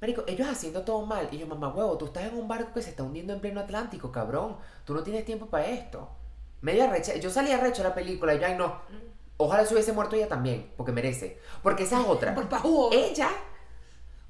[0.00, 1.28] Marico, ellos haciendo todo mal.
[1.32, 3.60] Y yo, mamá, huevo, tú estás en un barco que se está hundiendo en pleno
[3.60, 4.56] Atlántico, cabrón.
[4.84, 6.10] Tú no tienes tiempo para esto.
[6.64, 7.14] Media recha.
[7.16, 8.80] Yo salí arrecho de la película y yo, ay, no.
[9.36, 11.38] Ojalá se hubiese muerto ella también, porque merece.
[11.62, 12.34] Porque esa es otra.
[12.34, 12.88] Por pajugo.
[12.90, 13.28] Ella,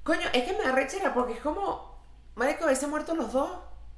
[0.02, 1.96] coño, es que me arrechera porque es como,
[2.34, 3.50] marico, haberse muerto los dos.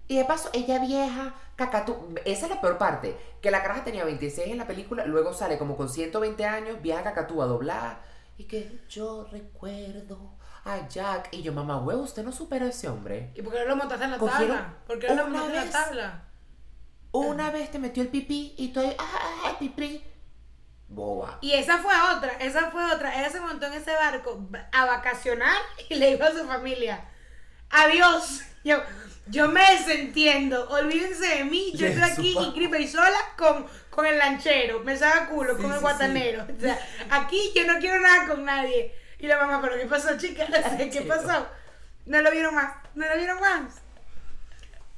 [0.07, 2.14] Y de paso, ella vieja, cacatú.
[2.26, 3.16] Esa es la peor parte.
[3.41, 7.03] Que la caraja tenía 26 en la película, luego sale como con 120 años, vieja
[7.03, 8.03] cacatúa doblada.
[8.37, 11.30] Y que yo recuerdo a Jack.
[11.32, 13.32] Y yo, mamá, huevo, usted no supera a ese hombre.
[13.34, 14.74] ¿Y por qué no lo montaste en la tabla?
[14.87, 16.22] ¿Por qué no lo montaste en la tabla?
[17.21, 20.03] Una vez te metió el pipí y estoy, ah, ah, ah, pipí.
[20.89, 21.39] Boba.
[21.41, 23.19] Y esa fue otra, esa fue otra.
[23.19, 24.41] Ella se montó en ese barco
[24.73, 25.57] a vacacionar
[25.89, 27.05] y le dijo a su familia,
[27.71, 28.43] adiós.
[28.64, 28.83] Yo,
[29.29, 34.19] yo me desentiendo, olvídense de mí, yo estoy aquí inscrita y sola con, con el
[34.19, 36.47] lanchero, me saca culo, Sí, con el sí, guatanero.
[36.57, 36.79] O sea,
[37.11, 38.93] aquí yo no quiero nada con nadie.
[39.19, 40.47] Y la mamá, ¿pero qué pasó, chica?
[40.77, 41.47] ¿Qué pasó?
[42.07, 43.75] No lo vieron más, no lo vieron más.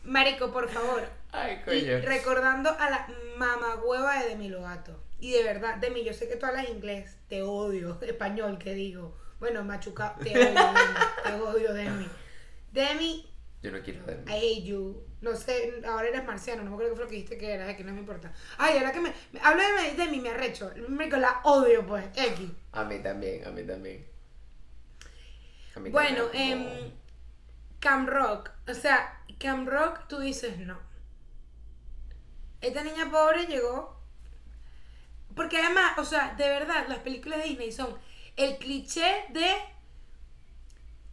[0.05, 1.09] Marico, por favor,
[1.43, 5.03] Ay, y recordando a la mamagüeva de Demi Lovato.
[5.20, 9.16] Y de verdad, Demi, yo sé que tú hablas inglés, te odio, español, que digo.
[9.41, 12.09] Bueno, machuca, te odio, Demi, te odio, Demi.
[12.72, 13.32] Demi,
[13.62, 14.30] Yo no quiero verme.
[14.32, 15.05] I hate you.
[15.20, 17.76] No sé, ahora eres marciano, no me acuerdo qué fue lo que dijiste que era,
[17.76, 18.32] que no me importa.
[18.57, 20.70] Ay, ahora que me, me hablo de Demi, me arrecho.
[20.89, 22.49] Me la odio, pues, X.
[22.72, 24.07] A mí también, a mí también.
[25.74, 26.93] A mí Bueno, también, em, como-
[27.80, 28.51] Cam Rock.
[28.68, 30.78] O sea, Cam Rock, tú dices no.
[32.61, 33.97] Esta niña pobre llegó.
[35.35, 37.97] Porque además, o sea, de verdad, las películas de Disney son
[38.37, 39.47] el cliché de.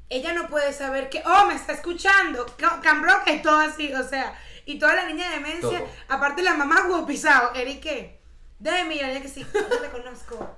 [0.10, 2.46] Ella no puede saber que, oh, me está escuchando.
[2.58, 4.38] Ca- Cam Rock es todo así, o sea.
[4.66, 5.88] Y toda la niña de demencia, Todo.
[6.10, 7.54] aparte la mamá huevo pisado.
[7.54, 8.20] Eric, ¿qué?
[8.58, 10.56] Déjeme mirar, que sí, yo te conozco.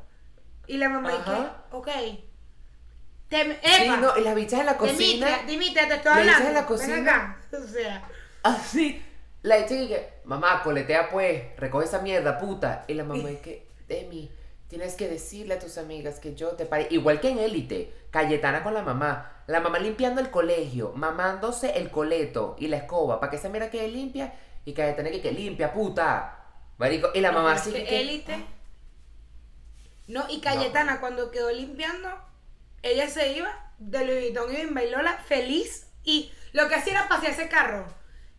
[0.65, 1.63] Y la mamá, ¿y Ajá.
[1.69, 1.75] qué?
[1.75, 1.87] Ok.
[3.29, 5.27] Te, Sí, no, y las bichas en la cocina.
[5.27, 6.47] Dimitria, Dimitria, te estoy hablando.
[6.47, 6.97] en la Ven cocina.
[7.01, 7.37] acá.
[7.57, 8.07] O sea,
[8.43, 9.03] Así.
[9.41, 12.85] La hecha y que, mamá, coletea pues, recoge esa mierda, puta.
[12.87, 14.29] Y la mamá es que, Demi,
[14.67, 16.87] tienes que decirle a tus amigas que yo te pare.
[16.91, 19.43] Igual que en Élite, Cayetana con la mamá.
[19.47, 23.69] La mamá limpiando el colegio, mamándose el coleto y la escoba para que esa mierda
[23.71, 24.33] quede limpia.
[24.65, 26.43] Y Cayetana que, que limpia, puta.
[26.77, 27.79] Marico, y la mamá así que.
[27.83, 28.45] que que- élite.
[30.07, 32.09] No, y Cayetana, cuando quedó limpiando,
[32.81, 35.87] ella se iba de Louis Vuitton y Bailola feliz.
[36.03, 37.85] Y lo que hacía era pasear ese carro.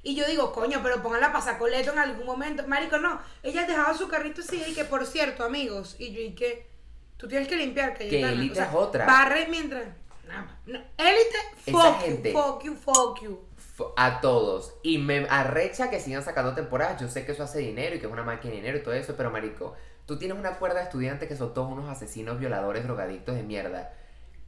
[0.02, 2.66] Y yo digo, coño, pero pónganla a pasar coleto en algún momento.
[2.66, 3.20] Marico, no.
[3.42, 5.96] Ella dejaba su carrito así y que, por cierto, amigos.
[5.98, 6.68] Y yo, y que
[7.16, 8.32] tú tienes que limpiar, Cayetana.
[8.32, 9.06] élite es otra.
[9.06, 9.84] Barre mientras.
[10.26, 10.58] Nada.
[10.66, 11.36] No, élite,
[11.66, 12.32] Esa fuck gente.
[12.32, 13.48] you, fuck you, fuck you.
[13.96, 14.74] A todos.
[14.82, 17.00] Y me arrecha que sigan sacando temporadas.
[17.00, 18.94] Yo sé que eso hace dinero y que es una máquina de dinero y todo
[18.94, 19.74] eso, pero marico,
[20.06, 23.92] tú tienes una cuerda de estudiantes que son todos unos asesinos, violadores, drogadictos de mierda.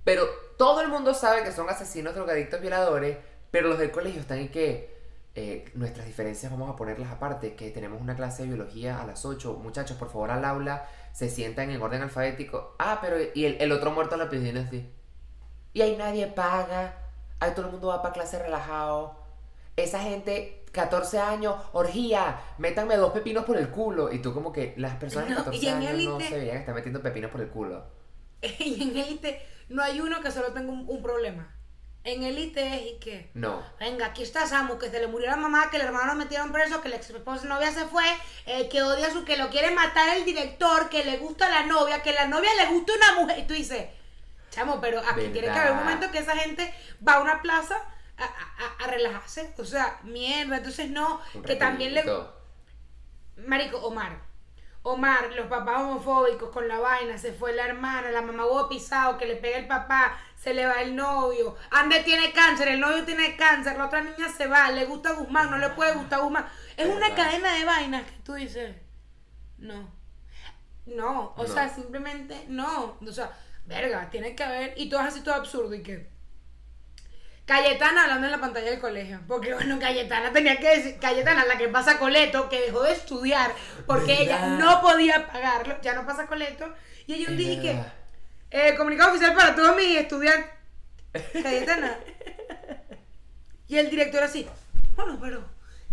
[0.04, 0.26] Pero
[0.56, 3.18] todo el mundo sabe que son asesinos, drogadictos, violadores,
[3.50, 4.99] pero los del colegio están en que
[5.34, 9.24] eh, nuestras diferencias vamos a ponerlas aparte, que tenemos una clase de biología a las
[9.24, 9.54] 8.
[9.62, 12.74] Muchachos, por favor, al aula, se sientan en orden alfabético.
[12.78, 14.90] Ah, pero y el, el otro muerto en la piscina así.
[15.72, 16.96] Y ahí nadie paga.
[17.38, 19.16] Ahí todo el mundo va para clase relajado.
[19.76, 24.12] Esa gente, 14 años, orgía, métanme dos pepinos por el culo.
[24.12, 26.38] Y tú como que las personas de No, 14 y en años no élite- se
[26.38, 27.84] veían estar metiendo pepinos por el culo.
[28.58, 31.54] Y en élite no hay uno que solo tenga un, un problema.
[32.02, 33.30] En élite es y que.
[33.34, 33.62] No.
[33.78, 36.50] Venga, aquí está Samu, que se le murió la mamá, que el hermano lo metieron
[36.50, 38.04] preso, que la ex esposa novia se fue,
[38.46, 41.64] eh, que odia a su, que lo quiere matar el director, que le gusta la
[41.66, 43.38] novia, que la novia le gusta una mujer.
[43.40, 43.86] Y tú dices,
[44.50, 45.84] chamo, pero aquí tiene que haber un ¿Verdad?
[45.94, 46.72] momento que esa gente
[47.06, 47.76] va a una plaza
[48.16, 49.52] a, a- a- a relajarse.
[49.58, 50.56] O sea, mierda.
[50.56, 52.02] Entonces no, Un que también le.
[53.46, 54.18] Marico, Omar.
[54.82, 59.18] Omar, los papás homofóbicos con la vaina, se fue la hermana, la mamá huevo pisado,
[59.18, 63.04] que le pega el papá, se le va el novio, Ande tiene cáncer, el novio
[63.04, 66.46] tiene cáncer, la otra niña se va, le gusta Guzmán, no le puede gustar Guzmán.
[66.78, 67.16] Es una ¿Verdad?
[67.16, 68.74] cadena de vainas que tú dices,
[69.58, 69.90] no.
[70.86, 71.52] No, o No.
[71.52, 72.96] sea, simplemente no.
[73.06, 73.30] O sea,
[73.66, 76.10] verga, tiene que haber, y todo es así todo absurdo y que...
[77.50, 81.58] Cayetana hablando en la pantalla del colegio, porque bueno, Cayetana tenía que decir, Cayetana, la
[81.58, 83.52] que pasa Coleto, que dejó de estudiar
[83.88, 86.72] porque ella no podía pagarlo, ya no pasa Coleto,
[87.08, 87.92] y ella un día que, verdad.
[88.52, 90.48] eh, comunicado oficial para todos mis estudiantes,
[91.42, 91.98] Cayetana.
[93.66, 94.48] Y el director así,
[94.94, 95.44] bueno, pero,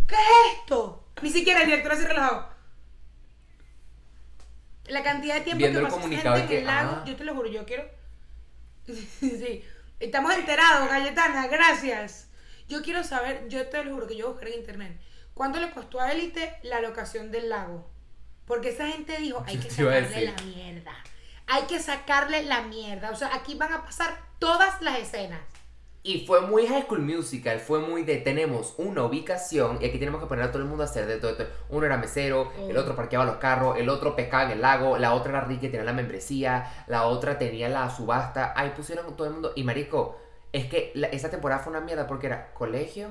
[0.07, 1.07] ¿qué es esto?
[1.23, 2.49] Ni siquiera el director así relajado.
[4.85, 7.03] La cantidad de tiempo Viendo que pasó gente y en el que, lago, ah.
[7.03, 7.83] yo te lo juro, yo quiero.
[8.85, 9.63] sí,
[9.99, 12.29] estamos enterados, Cayetana, gracias.
[12.67, 14.99] Yo quiero saber, yo te lo juro que yo buscaré en internet,
[15.33, 17.89] ¿cuánto le costó a Élite la locación del lago?
[18.45, 20.93] Porque esa gente dijo, hay que sacarle la mierda.
[21.47, 23.11] Hay que sacarle la mierda.
[23.11, 25.39] O sea, aquí van a pasar todas las escenas.
[26.03, 30.21] Y fue muy High School Musical, fue muy de tenemos una ubicación y aquí tenemos
[30.21, 31.31] que poner a todo el mundo a hacer de todo.
[31.31, 31.45] esto.
[31.69, 35.13] Uno era mesero, el otro parqueaba los carros, el otro pescaba en el lago, la
[35.13, 38.53] otra era Ricky que tenía la membresía, la otra tenía la subasta.
[38.55, 39.51] Ahí pusieron todo el mundo.
[39.55, 40.17] Y marico,
[40.53, 43.09] es que la- esa temporada fue una mierda porque era colegio,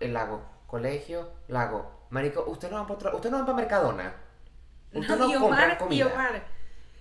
[0.00, 1.90] el lago, colegio, lago.
[2.08, 4.14] Marico, usted no va para otro, usted no va para Mercadona.
[4.94, 6.06] Usted no, y compra y comida.
[6.06, 6.42] Omar,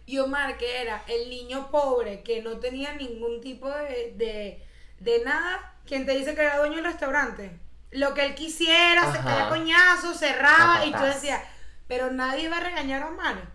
[0.05, 4.63] y Omar, que era el niño pobre que no tenía ningún tipo de, de,
[5.03, 7.59] de nada, quien te dice que era dueño del restaurante.
[7.91, 11.41] Lo que él quisiera, se caía coñazo, cerraba y tú decías,
[11.87, 13.51] pero nadie va a regañar a Omar.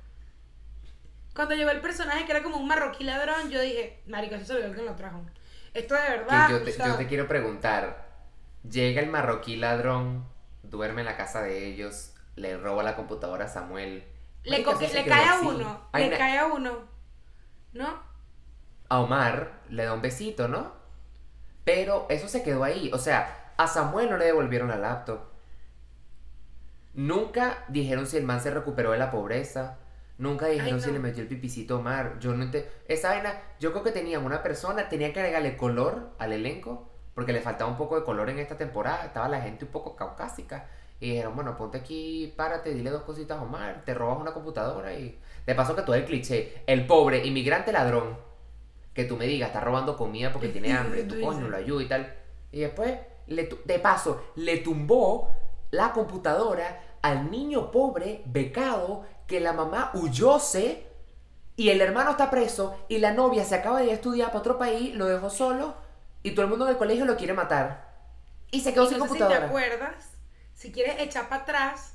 [1.35, 4.61] Cuando llegó el personaje que era como un marroquí ladrón, yo dije, marico, eso se
[4.69, 5.25] ve que lo trajo.
[5.75, 6.51] Esto de Que verdad.
[6.51, 8.09] yo, te, o sea, yo te quiero preguntar.
[8.69, 10.27] Llega el marroquí ladrón,
[10.65, 14.05] duerme en la casa de ellos, le roba la computadora a Samuel.
[14.45, 16.79] le, co- le cae a uno, Ay, le cae a uno.
[17.73, 18.03] ¿No?
[18.89, 20.73] A Omar le da un besito, ¿no?
[21.65, 22.91] Pero eso se quedó ahí.
[22.93, 25.21] O sea, a Samuel no le devolvieron la laptop.
[26.95, 29.79] Nunca dijeron si el man se recuperó de la pobreza.
[30.17, 32.19] Nunca dijeron Ay, si le metió el pipicito a Omar.
[32.19, 32.69] Yo no entiendo.
[32.89, 36.89] Esa vaina, yo creo que tenían una persona, tenía que agregarle color al elenco.
[37.15, 39.05] Porque le faltaba un poco de color en esta temporada.
[39.05, 40.67] Estaba la gente un poco caucásica.
[41.01, 43.83] Y dijeron, bueno, ponte aquí, párate, dile dos cositas a Omar.
[43.85, 45.19] Te robas una computadora y.
[45.47, 46.63] De paso que todo el cliché.
[46.67, 48.28] El pobre inmigrante ladrón
[48.99, 51.83] que tú me digas, está robando comida porque tiene hambre, Tú tu coño lo ayuda
[51.85, 52.15] y tal.
[52.51, 55.31] Y después, le de paso, le tumbó
[55.71, 60.85] la computadora al niño pobre, becado, que la mamá huyóse
[61.55, 64.41] y el hermano está preso y la novia se acaba de ir a estudiar para
[64.41, 65.77] otro país, lo dejó solo
[66.25, 67.87] y todo el mundo en el colegio lo quiere matar.
[68.51, 69.47] Y se quedó Y sin no sé si te computadora.
[69.47, 70.11] acuerdas,
[70.55, 71.95] si quieres echar para atrás,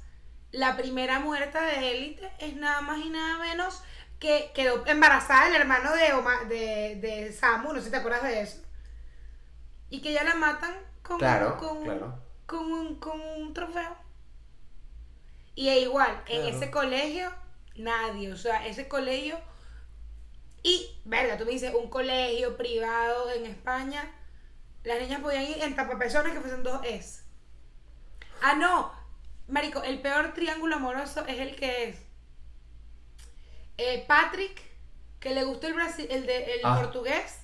[0.51, 3.83] la primera muerta de élite es nada más y nada menos
[4.23, 8.23] que quedó embarazada el hermano de, Oma- de, de Samu, no sé si te acuerdas
[8.23, 8.57] de eso.
[9.89, 12.19] Y que ya la matan con, Claro, un, con, claro.
[12.47, 13.95] con, un, con un trofeo.
[15.55, 17.31] Y es igual, en ese colegio,
[17.75, 19.37] nadie, o sea, ese colegio...
[20.63, 24.09] Y, verga, tú me dices, un colegio privado en España,
[24.85, 27.25] las niñas podían ir en tapapezones que fuesen dos es.
[28.41, 28.93] Ah, no.
[29.49, 31.97] Marico, el peor triángulo amoroso es el que es
[33.77, 34.61] eh, Patrick,
[35.19, 36.79] que le gustó el, brasi- el, de, el Ah.
[36.81, 37.39] portugués,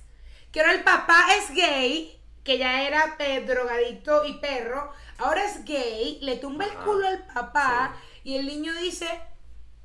[0.52, 5.64] que ahora el papá es gay, que ya era eh, drogadicto y perro, ahora es
[5.64, 9.06] gay, le tumba el culo al papá y el niño dice,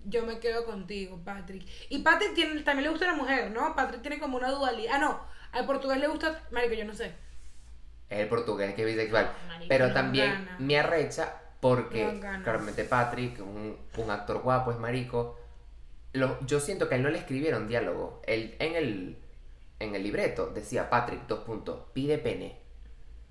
[0.06, 1.66] yo me quedo contigo, Patrick.
[1.90, 3.76] Y Patrick tiene, también le gusta a la mujer, ¿no?
[3.76, 4.94] Patrick tiene como una dualidad.
[4.96, 5.20] Ah, no,
[5.52, 7.14] al portugués le gusta, marico, yo no sé.
[8.10, 9.32] Es el portugués que es bisexual.
[9.48, 10.56] Marico, Pero no también gana.
[10.60, 15.40] me arrecha porque No claramente Patrick, un, un actor guapo, es marico.
[16.16, 18.22] Lo- yo siento que a él no le escribieron diálogo.
[18.26, 19.18] Él, en, el,
[19.80, 22.60] en el libreto decía Patrick, dos puntos, pide pene.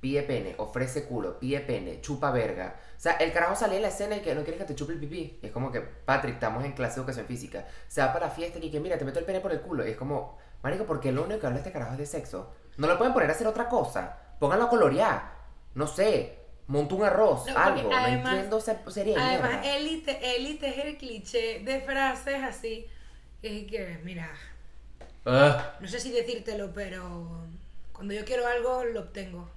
[0.00, 2.76] Pide pene, ofrece culo, pide pene, chupa verga.
[2.94, 4.92] O sea, el carajo salía en la escena y que no quieres que te chupe
[4.92, 5.38] el pipí.
[5.42, 7.66] Es como que, Patrick, estamos en clase de educación física.
[7.88, 9.86] Se va para la fiesta y que, mira, te meto el pene por el culo.
[9.86, 12.52] Y es como, marico, porque lo único que habla este carajo es de sexo.
[12.76, 14.18] No lo pueden poner a hacer otra cosa.
[14.38, 15.32] Pónganlo a colorear.
[15.74, 17.90] No sé, monta un arroz, No, algo.
[17.90, 22.86] no además- entiendo esa serie de Además, élite, élite es el cliché de frases así.
[23.42, 24.30] Que es que, mira,
[25.26, 27.28] Ah, no sé si decírtelo, pero
[27.92, 29.48] cuando yo quiero algo, lo obtengo.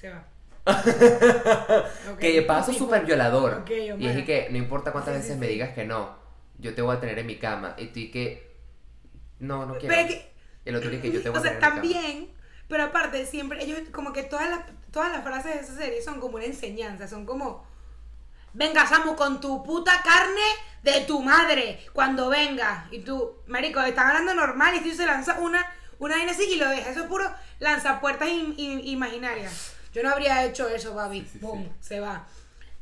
[0.00, 0.24] Se va.
[0.64, 2.18] Ok.
[2.18, 3.54] que de paso súper violador.
[3.62, 5.52] ok, y es que no importa cuántas Sí, veces sí, me sí.
[5.52, 6.16] digas que no,
[6.58, 7.74] yo te voy a tener en mi cama.
[7.78, 8.52] Y tú y que,
[9.40, 9.94] no, no quiero.
[9.94, 10.32] Pero que-
[10.64, 12.02] el otro día que yo te voy O a sea, tener en mi cama.
[12.02, 12.28] también,
[12.68, 14.60] pero aparte, siempre, ellos, como que todas las,
[14.92, 17.66] todas las frases de esa serie son como una enseñanza, son como,
[18.52, 20.40] venga Samu con tu puta carne
[20.82, 22.86] de tu madre cuando venga.
[22.90, 25.64] Y tú, marico, están hablando normal y tú se lanza una,
[25.98, 29.74] una vaina así y lo deja, eso es puro lanzapuertas im- imaginarias.
[29.92, 30.96] Yo no habría hecho eso.
[31.10, 31.70] Sí, sí, Boom, sí.
[31.80, 32.26] se va.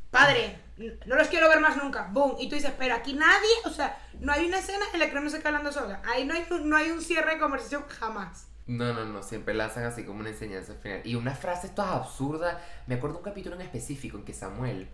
[0.09, 0.59] Padre,
[1.05, 3.97] no los quiero ver más nunca, boom, y tú dices, pero aquí nadie, o sea,
[4.19, 6.45] no hay una escena en la que no se queda hablando sola, ahí no hay,
[6.49, 8.47] no hay un cierre de conversación jamás.
[8.71, 11.01] No, no, no, siempre lanzan así como una enseñanza al final.
[11.03, 12.55] Y unas frases todas absurdas.
[12.87, 14.87] Me acuerdo un capítulo en específico en que Samuel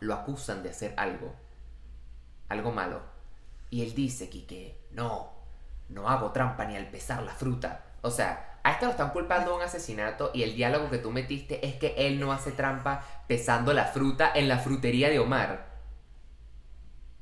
[0.00, 1.34] lo acusan de hacer algo.
[2.48, 3.02] Algo malo.
[3.68, 5.30] Y él dice, Quique, no,
[5.90, 7.84] no hago trampa ni al pesar la fruta.
[8.00, 11.10] O sea, a este lo están culpando de un asesinato y el diálogo que tú
[11.10, 15.66] metiste es que él no hace trampa pesando la fruta en la frutería de Omar.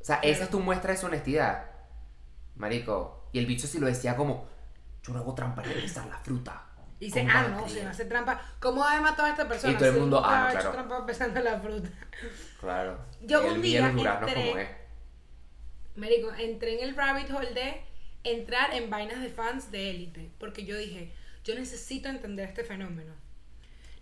[0.00, 1.64] O sea, esa es tu muestra de su honestidad.
[2.54, 3.28] Marico.
[3.32, 4.48] Y el bicho sí lo decía como,
[5.02, 6.66] yo no hago trampa al pesar la fruta.
[6.98, 7.70] Y dice, ¿Cómo ah, no, creer?".
[7.78, 9.72] si no hace trampa, ¿cómo ha matado a esta persona?
[9.72, 10.72] Y todo el mundo, ah, no, claro.
[10.72, 11.88] trampa pesando la fruta.
[12.60, 12.98] Claro.
[13.22, 14.68] Yo Él un día entré- como es.
[15.96, 17.80] Marico, entré en el rabbit hole de
[18.24, 20.30] entrar en vainas de fans de élite.
[20.38, 21.12] Porque yo dije,
[21.44, 23.14] yo necesito entender este fenómeno.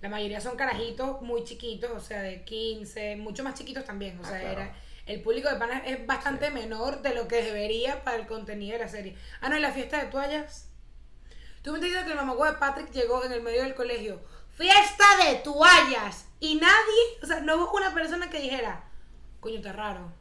[0.00, 4.18] La mayoría son carajitos muy chiquitos, o sea, de 15, mucho más chiquitos también.
[4.18, 4.60] O Ah, sea, claro.
[4.60, 4.74] era,
[5.06, 8.84] el público de panas es bastante menor de lo que debería para el contenido de
[8.84, 9.16] la serie.
[9.40, 10.67] Ah, no, y la fiesta de toallas.
[11.62, 14.20] Tú me entiendes que el mamagüey de Patrick llegó en el medio del colegio.
[14.56, 16.26] ¡Fiesta de toallas!
[16.40, 18.84] Y nadie, o sea, no hubo una persona que dijera,
[19.40, 20.12] coño, está raro.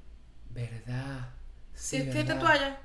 [0.49, 1.29] ¿Verdad?
[1.73, 2.39] Sí, Sí, fiesta de ¿verdad?
[2.39, 2.81] toalla.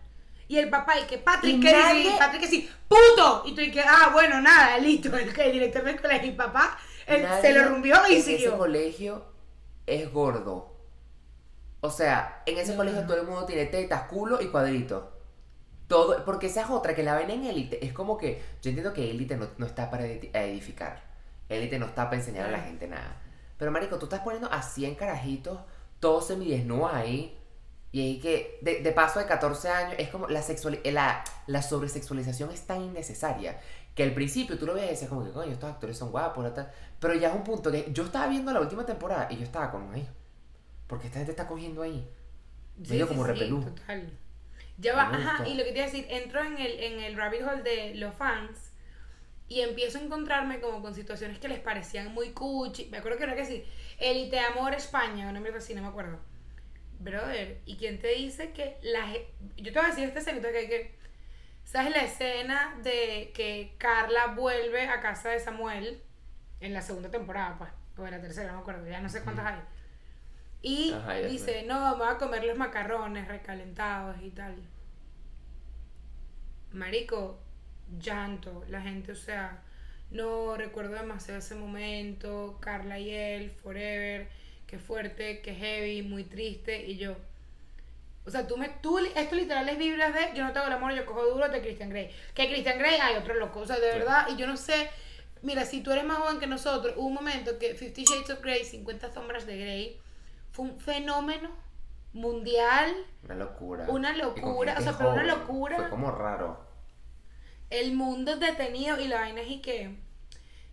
[0.48, 2.16] Y el papá, y que Patrick, ¿qué dice?
[2.18, 3.42] Patrick, que sí, ¡puto!
[3.46, 5.08] Y tú, y que, ah, bueno, nada, listo.
[5.16, 8.38] El, el director del colegio y papá, él Nadie se lo rumbió y en ese
[8.38, 8.58] siguió.
[8.58, 9.24] colegio
[9.86, 10.76] es gordo.
[11.80, 13.06] O sea, en ese No, colegio no.
[13.06, 15.11] todo el mundo tiene tetas, culo y cuadrito.
[15.92, 18.92] Todo, porque esa es otra, que la vaina en élite es como que, yo entiendo
[18.92, 21.02] que élite no, no está para edi- edificar.
[21.48, 23.16] Élite no está para enseñar a la gente nada.
[23.58, 25.58] Pero marico, tú estás poniendo a 100 carajitos,
[26.00, 27.38] todos semidesnudos ahí.
[27.92, 31.22] Y ahí que, de, de paso de 14 años, es como la, sexuali- eh, la,
[31.46, 33.60] la sobresexualización es tan innecesaria
[33.94, 36.54] que al principio tú lo ves y decías como que, coño, estos actores son guapos,
[36.54, 36.72] tal.
[36.98, 39.70] pero ya es un punto que yo estaba viendo la última temporada y yo estaba
[39.70, 40.08] como, ay,
[40.86, 42.08] porque esta gente está cogiendo ahí.
[42.78, 43.60] medio como repelú.
[43.76, 44.18] total.
[44.78, 47.16] Ya va, ajá, y lo que te iba a decir, entro en el, en el
[47.16, 48.72] rabbit hole de los fans
[49.48, 52.86] y empiezo a encontrarme como con situaciones que les parecían muy cuchi.
[52.86, 53.64] Me acuerdo que era que sí,
[53.98, 56.18] Elite Amor España, una mierda así, no me acuerdo.
[56.98, 59.12] Brother, ¿y quién te dice que la
[59.56, 60.94] Yo te voy a decir esta escenita que hay que...
[61.64, 66.02] ¿Sabes la escena de que Carla vuelve a casa de Samuel
[66.60, 67.70] en la segunda temporada, pues?
[67.98, 69.60] O en la tercera, no me acuerdo, ya no sé cuántas hay.
[70.62, 74.54] Y Ajá, dice, no, me voy a comer los macarrones recalentados y tal.
[76.72, 77.38] Marico,
[78.00, 79.62] llanto, la gente, o sea,
[80.10, 84.28] no recuerdo demasiado ese momento, Carla y él, forever,
[84.66, 87.16] qué fuerte, qué heavy, muy triste, y yo,
[88.24, 90.94] o sea, tú me, tú, esto literal es vibras de yo no tengo el amor,
[90.94, 92.08] yo cojo duro de Christian Grey.
[92.34, 93.98] Que Christian Grey hay otro loco, o sea, de Sí.
[93.98, 94.88] verdad, y yo no sé,
[95.42, 98.40] mira, si tú eres más joven que nosotros, hubo un momento que Fifty Shades of
[98.40, 100.00] Grey, 50 sombras de Grey,
[100.52, 101.50] fue un fenómeno
[102.12, 102.94] mundial,
[103.24, 103.86] Una locura.
[103.88, 105.76] Una locura, o sea, pero una locura.
[105.76, 106.60] Fue como raro.
[107.70, 109.96] el mundo detenido y la vaina es y que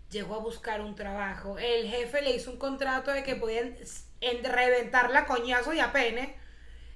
[0.09, 1.57] llegó a buscar un trabajo.
[1.57, 3.75] El jefe le hizo un contrato de que podían
[4.21, 6.35] en- reventarla a coñazo y a pene.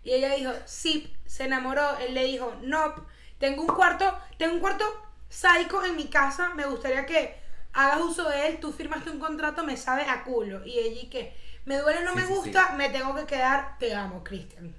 [0.04, 1.98] Y ella dijo, sí, se enamoró.
[2.00, 2.94] Él le dijo, no,
[3.38, 4.84] tengo un cuarto, tengo un cuarto
[5.30, 7.38] psycho en mi casa, me gustaría que
[7.72, 10.66] hagas uso de él, tú firmaste un contrato, me sabe a culo.
[10.66, 11.34] Y ella y que,
[11.66, 14.76] me duele, no Sí, me sí, gusta, me tengo que quedar, te amo, Cristian.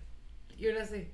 [0.56, 1.12] Y uno así.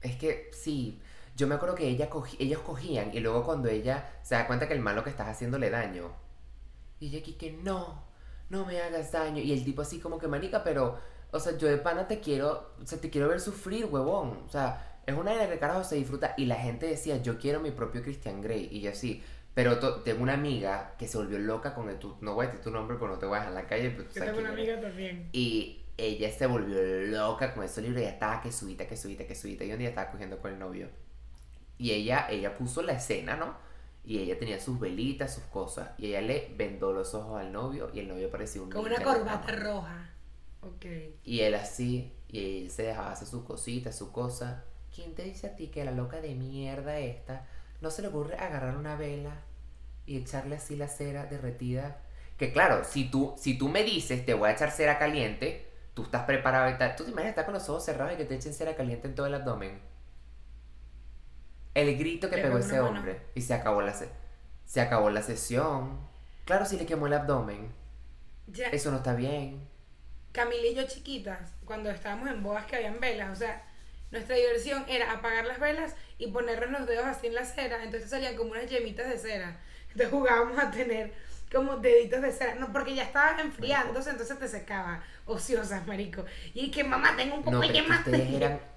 [0.00, 1.00] Es que sí,
[1.36, 4.68] yo me acuerdo que ella cogí- ellos cogían y luego cuando ella se da cuenta
[4.68, 6.12] que el malo que estás haciendo le daño.
[7.00, 8.04] Y ella aquí que no,
[8.50, 9.42] no me hagas daño.
[9.42, 10.98] Y el tipo así como que manica, pero,
[11.32, 14.42] o sea, yo de pana te quiero, o sea, te quiero ver sufrir, huevón.
[14.46, 16.34] O sea, es una de que carajo se disfruta.
[16.36, 18.68] Y la gente decía, yo quiero mi propio Christian Grey.
[18.72, 19.22] Y yo sí.
[19.56, 22.62] Pero tengo una amiga que se volvió loca con el tu, no voy a decir
[22.64, 23.90] tu nombre porque no te voy a dejar en la calle.
[23.90, 24.76] Pero tú Yo sabes tengo una quién eres.
[24.76, 25.32] amiga también.
[25.32, 29.26] Y ella se volvió loca con ese libro y ya estaba que subita, que subita,
[29.26, 29.64] que subita.
[29.64, 30.88] Y un día estaba cogiendo con el novio.
[31.78, 33.56] Y ella, ella puso la escena, ¿no?
[34.04, 35.90] Y ella tenía sus velitas, sus cosas.
[35.98, 39.02] Y ella le vendó los ojos al novio y el novio parecía un Con una
[39.02, 40.10] corbata roja.
[40.62, 40.86] Ok.
[41.24, 44.64] Y él así, y él se dejaba hacer sus cositas, su cosa.
[44.94, 47.46] ¿Quién te dice a ti que la loca de mierda esta
[47.80, 49.42] no se le ocurre agarrar una vela
[50.06, 51.98] y echarle así la cera derretida?
[52.38, 56.02] Que claro, si tú, si tú me dices te voy a echar cera caliente, tú
[56.04, 56.96] estás preparado y tal.
[56.96, 59.14] ¿Tú te imaginas estar con los ojos cerrados y que te echen cera caliente en
[59.14, 59.80] todo el abdomen?
[61.74, 62.88] El grito que pegó ese mano.
[62.90, 64.10] hombre y se acabó la se-
[64.64, 65.98] se acabó la sesión.
[66.44, 67.72] Claro, si le quemó el abdomen.
[68.48, 69.68] Ya, Eso no está bien.
[70.32, 73.64] Camila y yo chiquitas, cuando estábamos en bodas que habían velas, o sea,
[74.10, 78.10] nuestra diversión era apagar las velas y ponernos los dedos así en la cera, entonces
[78.10, 79.60] salían como unas yemitas de cera.
[79.96, 81.10] Entonces jugábamos a tener
[81.50, 82.54] como deditos de cera.
[82.56, 85.02] No, porque ya estaba enfriándose, entonces te secaba.
[85.24, 86.22] Ociosas, marico.
[86.52, 87.98] Y que mamá, tengo un poco No, de pero más.
[88.00, 88.60] ustedes eran.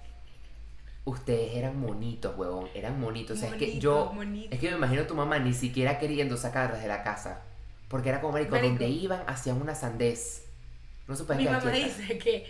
[1.04, 2.68] Ustedes eran monitos, huevón.
[2.74, 3.36] Eran monitos.
[3.36, 4.12] O sea, es que yo.
[4.14, 4.54] monito.
[4.54, 7.42] Es que me imagino a tu mamá ni siquiera queriendo sacarlas de la casa.
[7.88, 8.68] Porque era como, marico, Marico.
[8.68, 10.44] donde iban hacían una sandez.
[11.08, 11.98] No se pueden Mi mamá quietas.
[11.98, 12.46] dice que,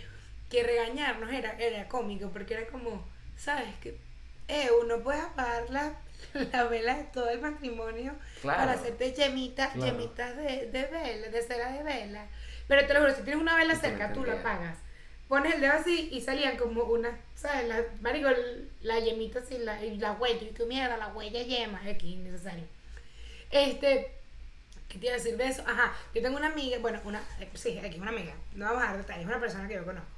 [0.49, 3.03] que regañarnos era, era cómico, porque era como,
[3.37, 3.73] ¿sabes?
[3.81, 3.97] Que
[4.47, 5.93] eh, uno puede apagar la,
[6.53, 8.59] la vela de todo el matrimonio Claro.
[8.59, 9.91] para hacerte yemitas, Claro.
[9.91, 12.27] yemitas de, de vela, de cera de vela.
[12.67, 14.77] Pero te lo juro, si tienes una vela cerca, tú la apagas.
[15.27, 17.67] Pones el dedo así y salían como unas, ¿sabes?
[17.67, 18.29] La, marico,
[18.81, 22.65] la yemita así, la, y la huella, y tu mierda, la huella yema, es innecesario.
[23.49, 24.11] Este,
[24.89, 25.63] ¿Qué te iba a decir de eso?
[25.65, 27.21] Ajá, yo tengo una amiga, bueno, una,
[27.53, 30.09] sí, aquí una amiga, no vamos a dar detalles, es una persona que yo conozco.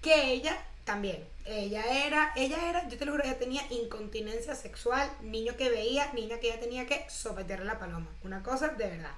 [0.00, 5.10] Que ella también, ella era, ella era, yo te lo juro, ella tenía incontinencia sexual,
[5.22, 9.16] niño que veía, niña que ella tenía que sopetearle la paloma, una cosa de verdad.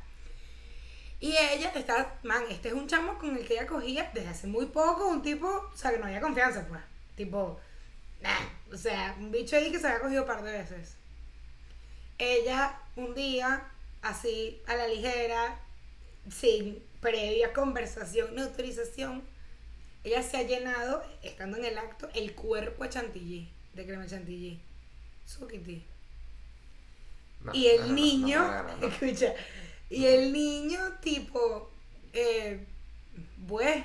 [1.21, 4.47] Y ella estaba, man, este es un chamo con el que ella cogía desde hace
[4.47, 6.81] muy poco, un tipo, o sea, que no había confianza, pues,
[7.17, 7.61] tipo,
[8.21, 10.97] nah, o sea, un bicho ahí que se había cogido un par de veces
[12.21, 13.67] ella un día,
[14.03, 15.59] así a la ligera,
[16.31, 19.25] sin previa conversación ni autorización,
[20.05, 24.59] ella se ha llenado, estando en el acto, el cuerpo de chantilly, de crema chantilly.
[25.27, 25.85] Suquiti.
[27.45, 29.35] No, y el no, niño, no escucha,
[29.89, 31.71] y el niño tipo,
[32.13, 32.65] eh,
[33.49, 33.83] pues,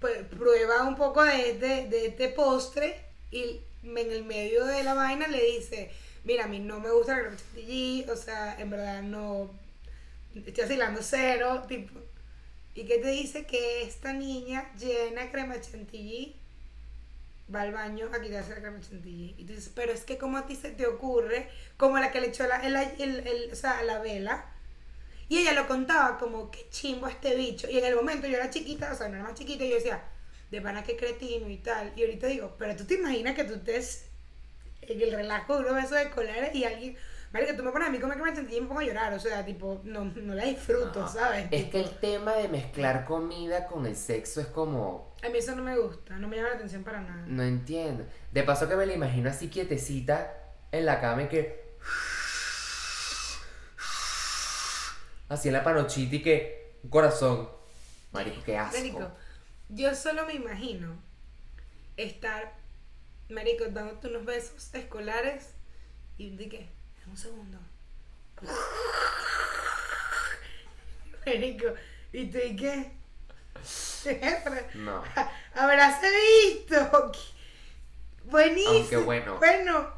[0.00, 3.00] pues, prueba un poco de este, de este postre
[3.30, 5.90] y en el medio de la vaina le dice,
[6.24, 9.50] mira, a mí no me gusta la crema chantilly, o sea, en verdad no,
[10.34, 12.00] estoy asilando cero, tipo,
[12.74, 16.36] y que te dice que esta niña llena crema chantilly
[17.54, 19.34] va al baño a quitarse la crema chantilly.
[19.38, 22.20] Y tú dices, pero es que como a ti se te ocurre, como la que
[22.20, 24.46] le echó la, el, el- el- o sea, la vela.
[25.28, 27.68] Y ella lo contaba como, qué chimbo este bicho.
[27.70, 29.76] Y en el momento yo era chiquita, o sea, no era más chiquita, y yo
[29.76, 30.02] decía,
[30.50, 31.92] de pana qué cretino y tal.
[31.96, 34.06] Y ahorita digo, pero tú te imaginas que tú estés
[34.82, 36.96] en el relajo de unos besos de colares y alguien,
[37.42, 39.18] que tú me pones a mí comer crema chantilly y me pongo a llorar, o
[39.18, 41.48] sea, tipo, no, no la disfruto, No, ¿sabes?
[41.50, 45.12] Es que el tema de mezclar comida con el sexo es como.
[45.22, 47.24] A mí eso no me gusta, no me llama la atención para nada.
[47.26, 48.04] No entiendo.
[48.30, 50.32] De paso que me la imagino así quietecita
[50.70, 51.64] en la cama y que.
[55.28, 56.78] Así en la panochita y que.
[56.84, 57.48] Un corazón.
[58.12, 58.76] Marico, qué asco.
[58.76, 59.10] Marico,
[59.70, 60.94] yo solo me imagino
[61.96, 62.52] estar,
[63.28, 65.54] Marico, dándote unos besos escolares
[66.16, 66.68] y de qué,
[67.04, 67.58] en un segundo.
[71.26, 71.66] Marico,
[72.12, 72.92] y tú y qué.
[74.74, 75.02] No.
[75.54, 77.12] Habrás visto.
[78.24, 78.70] Buenísimo.
[78.74, 79.38] Aunque bueno.
[79.38, 79.88] Bueno,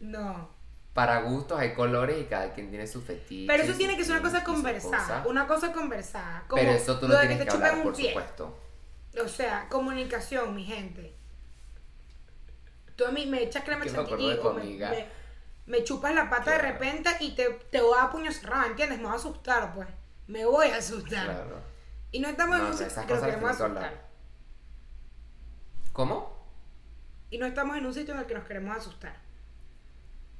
[0.00, 0.48] no.
[0.94, 3.46] Para gustos hay colores y cada quien tiene su fetiche.
[3.46, 4.98] Pero eso tiene que ser una cosa conversada.
[4.98, 5.28] cosa.
[5.28, 6.44] Una cosa conversada.
[6.48, 8.08] Como Pero eso tú lo lo tienes que chupen hablar, por pie.
[8.08, 8.58] supuesto.
[9.24, 11.14] O sea, comunicación, mi gente.
[12.96, 15.06] Tú a mí me echas crema Que chantilly me, me-
[15.70, 18.98] me chupas la pata de repente y te, te voy a puño cerrado, ¿entiendes?
[18.98, 19.88] Me voy a asustar, pues.
[20.26, 21.24] Me voy a asustar.
[21.26, 21.60] Claro.
[22.12, 23.66] Y no estamos en un sitio que nos queremos asustar.
[23.68, 24.08] hablar.
[25.92, 26.32] ¿Cómo?
[27.30, 29.14] Y no estamos en un sitio en el que nos queremos asustar.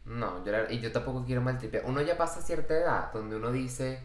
[0.04, 1.84] No, yo la- y yo tampoco quiero maltripear.
[1.86, 4.02] Uno ya pasa cierta edad donde uno dice,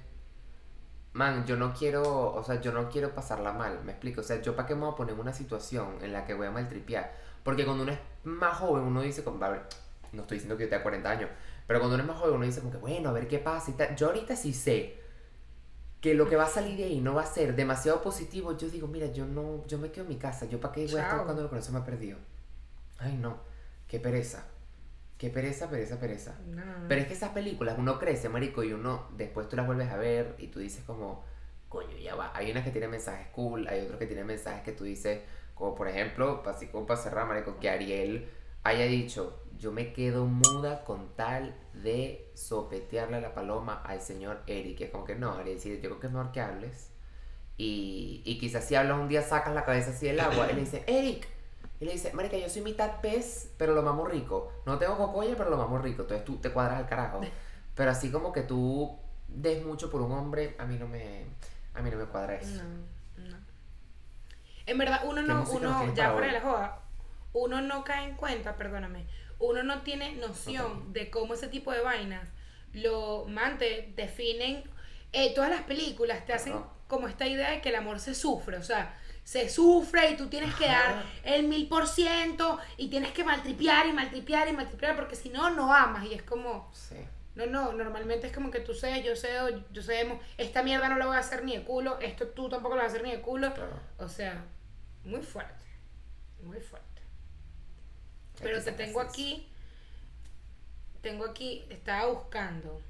[1.14, 4.22] man, yo no quiero, o sea, yo no quiero pasarla mal, me explico.
[4.22, 6.34] O sea, yo para qué me voy a poner en una situación en la que
[6.34, 7.12] voy a maltripear.
[7.44, 9.62] Porque cuando uno es más joven, uno dice, como, a ver,
[10.16, 11.30] no estoy diciendo que yo tenga 40 años,
[11.68, 13.72] pero cuando uno es más joven, uno dice, como que, bueno, a ver qué pasa
[13.72, 13.96] y tal.
[13.96, 15.00] Yo ahorita sí sé
[16.02, 18.56] que lo que va a salir de ahí no va a ser demasiado positivo.
[18.58, 20.96] Yo digo, mira, yo no, yo me quedo en mi casa, yo para qué voy
[20.98, 22.18] a estar buscando lo que no se me ha perdido.
[23.00, 23.38] Ay, no,
[23.88, 24.46] qué pereza.
[25.18, 26.36] Qué pereza, pereza, pereza.
[26.46, 26.62] No.
[26.90, 29.98] Pero es que esas películas, uno crece, marico, y uno después tú las vuelves a
[29.98, 31.24] ver y tú dices como,
[31.70, 32.32] coño, ya va.
[32.36, 35.22] Hay unas que tienen mensajes cool, hay otros que tienen mensajes que tú dices,
[35.56, 38.30] como por ejemplo, pa- así como para cerrar, marico, que Ariel
[38.64, 44.82] haya dicho, yo me quedo muda con tal de sopetearle la paloma al señor Eric.
[44.82, 46.92] Es como que no, sí, yo creo que es mejor que hables.
[47.58, 50.62] Y, y quizás si hablas un día sacas la cabeza así del agua y le
[50.62, 51.28] dice, Eric.
[51.80, 54.52] Y le dice, marica, yo soy mitad pez, pero lo mamo rico.
[54.66, 56.04] No tengo cocoya, pero lo mamo rico.
[56.04, 57.22] Entonces tú te cuadras al carajo.
[57.76, 58.98] Pero así como que tú
[59.28, 61.26] des mucho por un hombre, a mí no me,
[61.74, 62.64] a mí no me cuadra eso.
[62.64, 63.38] No, no.
[64.66, 66.80] En verdad, uno ¿Qué no, uno, ya fuera de la joda,
[67.34, 69.06] uno no cae en cuenta, perdóname,
[69.40, 72.30] uno no tiene noción de cómo ese tipo de vainas
[72.74, 74.64] lo mante, definen.
[75.14, 76.56] eh, todas las películas te hacen
[76.88, 80.28] como esta idea de que el amor se sufre, o sea, se sufre y tú
[80.28, 84.96] tienes que dar el mil por ciento y tienes que maltripear y maltripear y maltripear
[84.96, 86.96] porque si no, no amas y es como, Sí.
[87.36, 90.20] No, no, normalmente es como que tú cedes, yo cedo, yo cedemos.
[90.38, 92.92] Esta mierda no la voy a hacer ni de culo, esto tú tampoco lo vas
[92.92, 93.54] a hacer ni de culo.
[93.54, 93.78] Claro.
[93.98, 94.46] O sea,
[95.04, 95.66] muy fuerte.
[96.42, 96.85] Muy fuerte.
[98.46, 99.10] Pero te tengo eso.
[99.10, 99.48] aquí.
[101.02, 102.82] Tengo aquí, estaba buscando.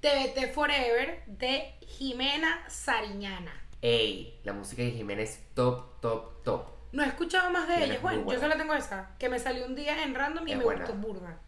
[0.00, 3.52] TBT Forever de Jimena Sariñana.
[3.82, 6.66] Ey, la música de Jiménez top, top, top.
[6.92, 8.32] No he escuchado más de Ella ella, es buena.
[8.32, 10.84] Yo solo tengo esa, que me salió un día en random y Es me buena.
[10.84, 11.38] gustó burda.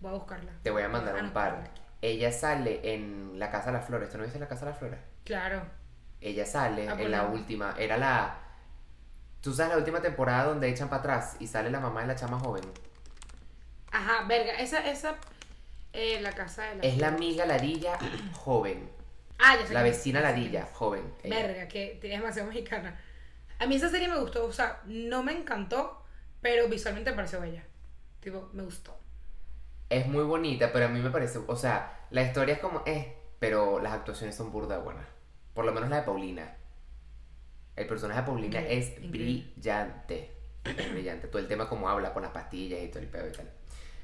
[0.00, 0.52] Voy a buscarla.
[0.62, 1.70] Te voy a mandar un Anotarla par.
[2.02, 4.10] Ella sale en La Casa de las Flores.
[4.10, 5.00] ¿Tú no viste La Casa de las Flores?
[5.24, 5.62] Claro.
[6.20, 7.34] Ella sale Ah, en la bueno.
[7.40, 7.74] última.
[7.78, 8.38] Era la.
[9.44, 12.16] Tú sabes la última temporada donde echan para atrás y sale la mamá de la
[12.16, 12.64] chama joven.
[13.92, 14.54] Ajá, verga.
[14.54, 15.16] Esa, esa.
[15.92, 16.82] eh, la casa de la.
[16.84, 17.98] Es la amiga Ladilla
[18.32, 18.90] joven.
[19.38, 20.70] Ah, ya sé La es, vecina Ladilla es.
[20.70, 21.12] joven.
[21.22, 21.36] ella.
[21.46, 22.98] Verga, que es demasiado mexicana.
[23.58, 26.02] A mí esa serie me gustó, o sea, no me encantó,
[26.40, 27.62] pero visualmente me pareció bella.
[28.20, 28.96] Tipo, me gustó.
[29.90, 31.38] Es muy bonita, pero a mí me parece.
[31.46, 32.82] O sea, la historia es como.
[32.86, 35.04] Eh, pero las actuaciones son burda buenas.
[35.52, 36.56] Por lo menos la de Paulina.
[37.76, 39.52] El personaje de Paulina es increíble.
[39.56, 40.30] brillante.
[40.64, 41.28] Es brillante.
[41.28, 43.50] Todo el tema como habla con las pastillas y todo el pedo y tal.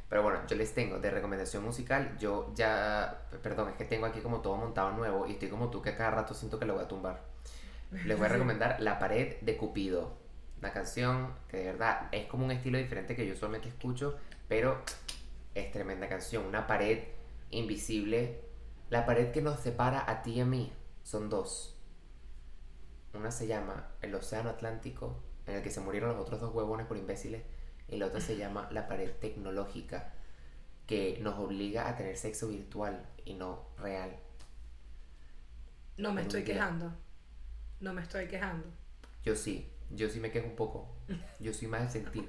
[0.09, 2.17] Pero bueno, yo les tengo de recomendación musical.
[2.19, 3.27] Yo ya.
[3.43, 6.11] Perdón, es que tengo aquí como todo montado nuevo y estoy como tú que cada
[6.11, 7.23] rato siento que lo voy a tumbar.
[8.05, 10.19] Les voy a recomendar La pared de Cupido.
[10.59, 14.19] Una canción que de verdad es como un estilo diferente que yo usualmente escucho,
[14.49, 14.83] pero
[15.55, 16.45] es tremenda canción.
[16.45, 17.05] Una pared
[17.51, 18.41] invisible.
[18.91, 20.73] La pared que nos separa a ti y a mí
[21.05, 21.80] son dos.
[23.15, 26.87] Una se llama El Océano Atlántico, en el que se murieron los otros dos huevones
[26.87, 27.43] por imbéciles.
[27.89, 30.13] Y la otra se llama La pared tecnológica,
[30.87, 34.17] que nos obliga a tener sexo virtual y no real.
[35.97, 36.93] No me estoy quejando.
[37.81, 38.67] No me estoy quejando.
[39.25, 40.89] Yo sí, yo sí me quejo un poco.
[41.41, 42.29] Yo soy más de sentir.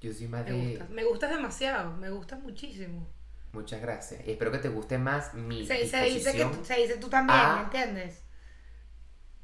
[0.00, 0.68] Yo soy más Me de.
[0.70, 0.90] gustas.
[0.90, 1.92] Me gustas demasiado.
[1.96, 3.06] Me gustas muchísimo.
[3.52, 4.26] Muchas gracias.
[4.26, 7.38] Y espero que te guste más mi Se, se dice que se dice tú también.
[7.54, 8.22] ¿me entiendes?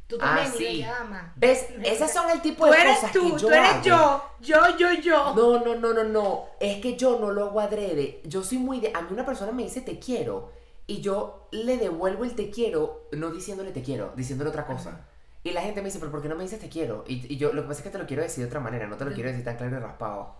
[0.08, 0.64] Tú Ah, también, sí.
[0.64, 1.32] bella dama.
[1.36, 1.66] ¿Ves?
[1.84, 3.82] Esas son el tipo Tú de cosas tú, que yo tú eres hago.
[3.84, 4.22] yo.
[4.40, 5.34] Yo, yo, yo.
[5.34, 6.46] No, no, no, no, no.
[6.60, 8.22] Es que yo no lo hago adrede.
[8.24, 8.90] Yo soy muy de.
[8.94, 10.50] A mí una persona me dice te quiero.
[10.86, 15.06] Y yo le devuelvo el te quiero, no diciéndole te quiero, diciéndole otra cosa.
[15.44, 17.04] Y la gente me dice, pero ¿por qué no me dices te quiero?
[17.06, 18.86] Y, y yo, lo que pasa es que te lo quiero decir de otra manera,
[18.86, 20.34] no te lo quiero decir tan claro y raspado.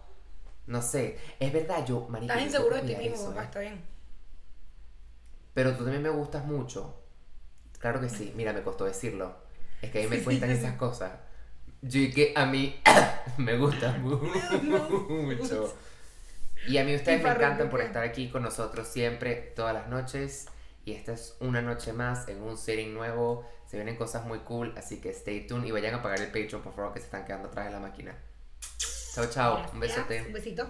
[0.67, 1.19] No sé.
[1.39, 2.33] Es verdad, yo, marico.
[2.33, 3.45] Estás inseguro de ti mismo, papá, ¿eh?
[3.45, 3.85] está bien.
[5.53, 6.95] Pero tú también me gustas mucho.
[7.79, 8.33] Claro que sí.
[8.35, 9.37] Mira, me costó decirlo.
[9.83, 11.13] Es que a mí me cuentan esas cosas.
[11.83, 12.81] Yo y que a mí
[13.37, 14.19] me gusta mu-
[15.23, 15.75] mucho.
[16.67, 20.47] Y a mí ustedes me encantan por estar aquí con nosotros siempre, todas las noches.
[20.85, 23.49] Y esta es una noche más en un setting nuevo.
[23.67, 26.63] Se vienen cosas muy cool, así que stay tuned y vayan a pagar el Patreon,
[26.63, 28.17] por favor, que se están quedando atrás de la máquina.
[29.15, 29.67] Chao, chao.
[29.73, 30.23] Un besote.
[30.23, 30.67] Un besito.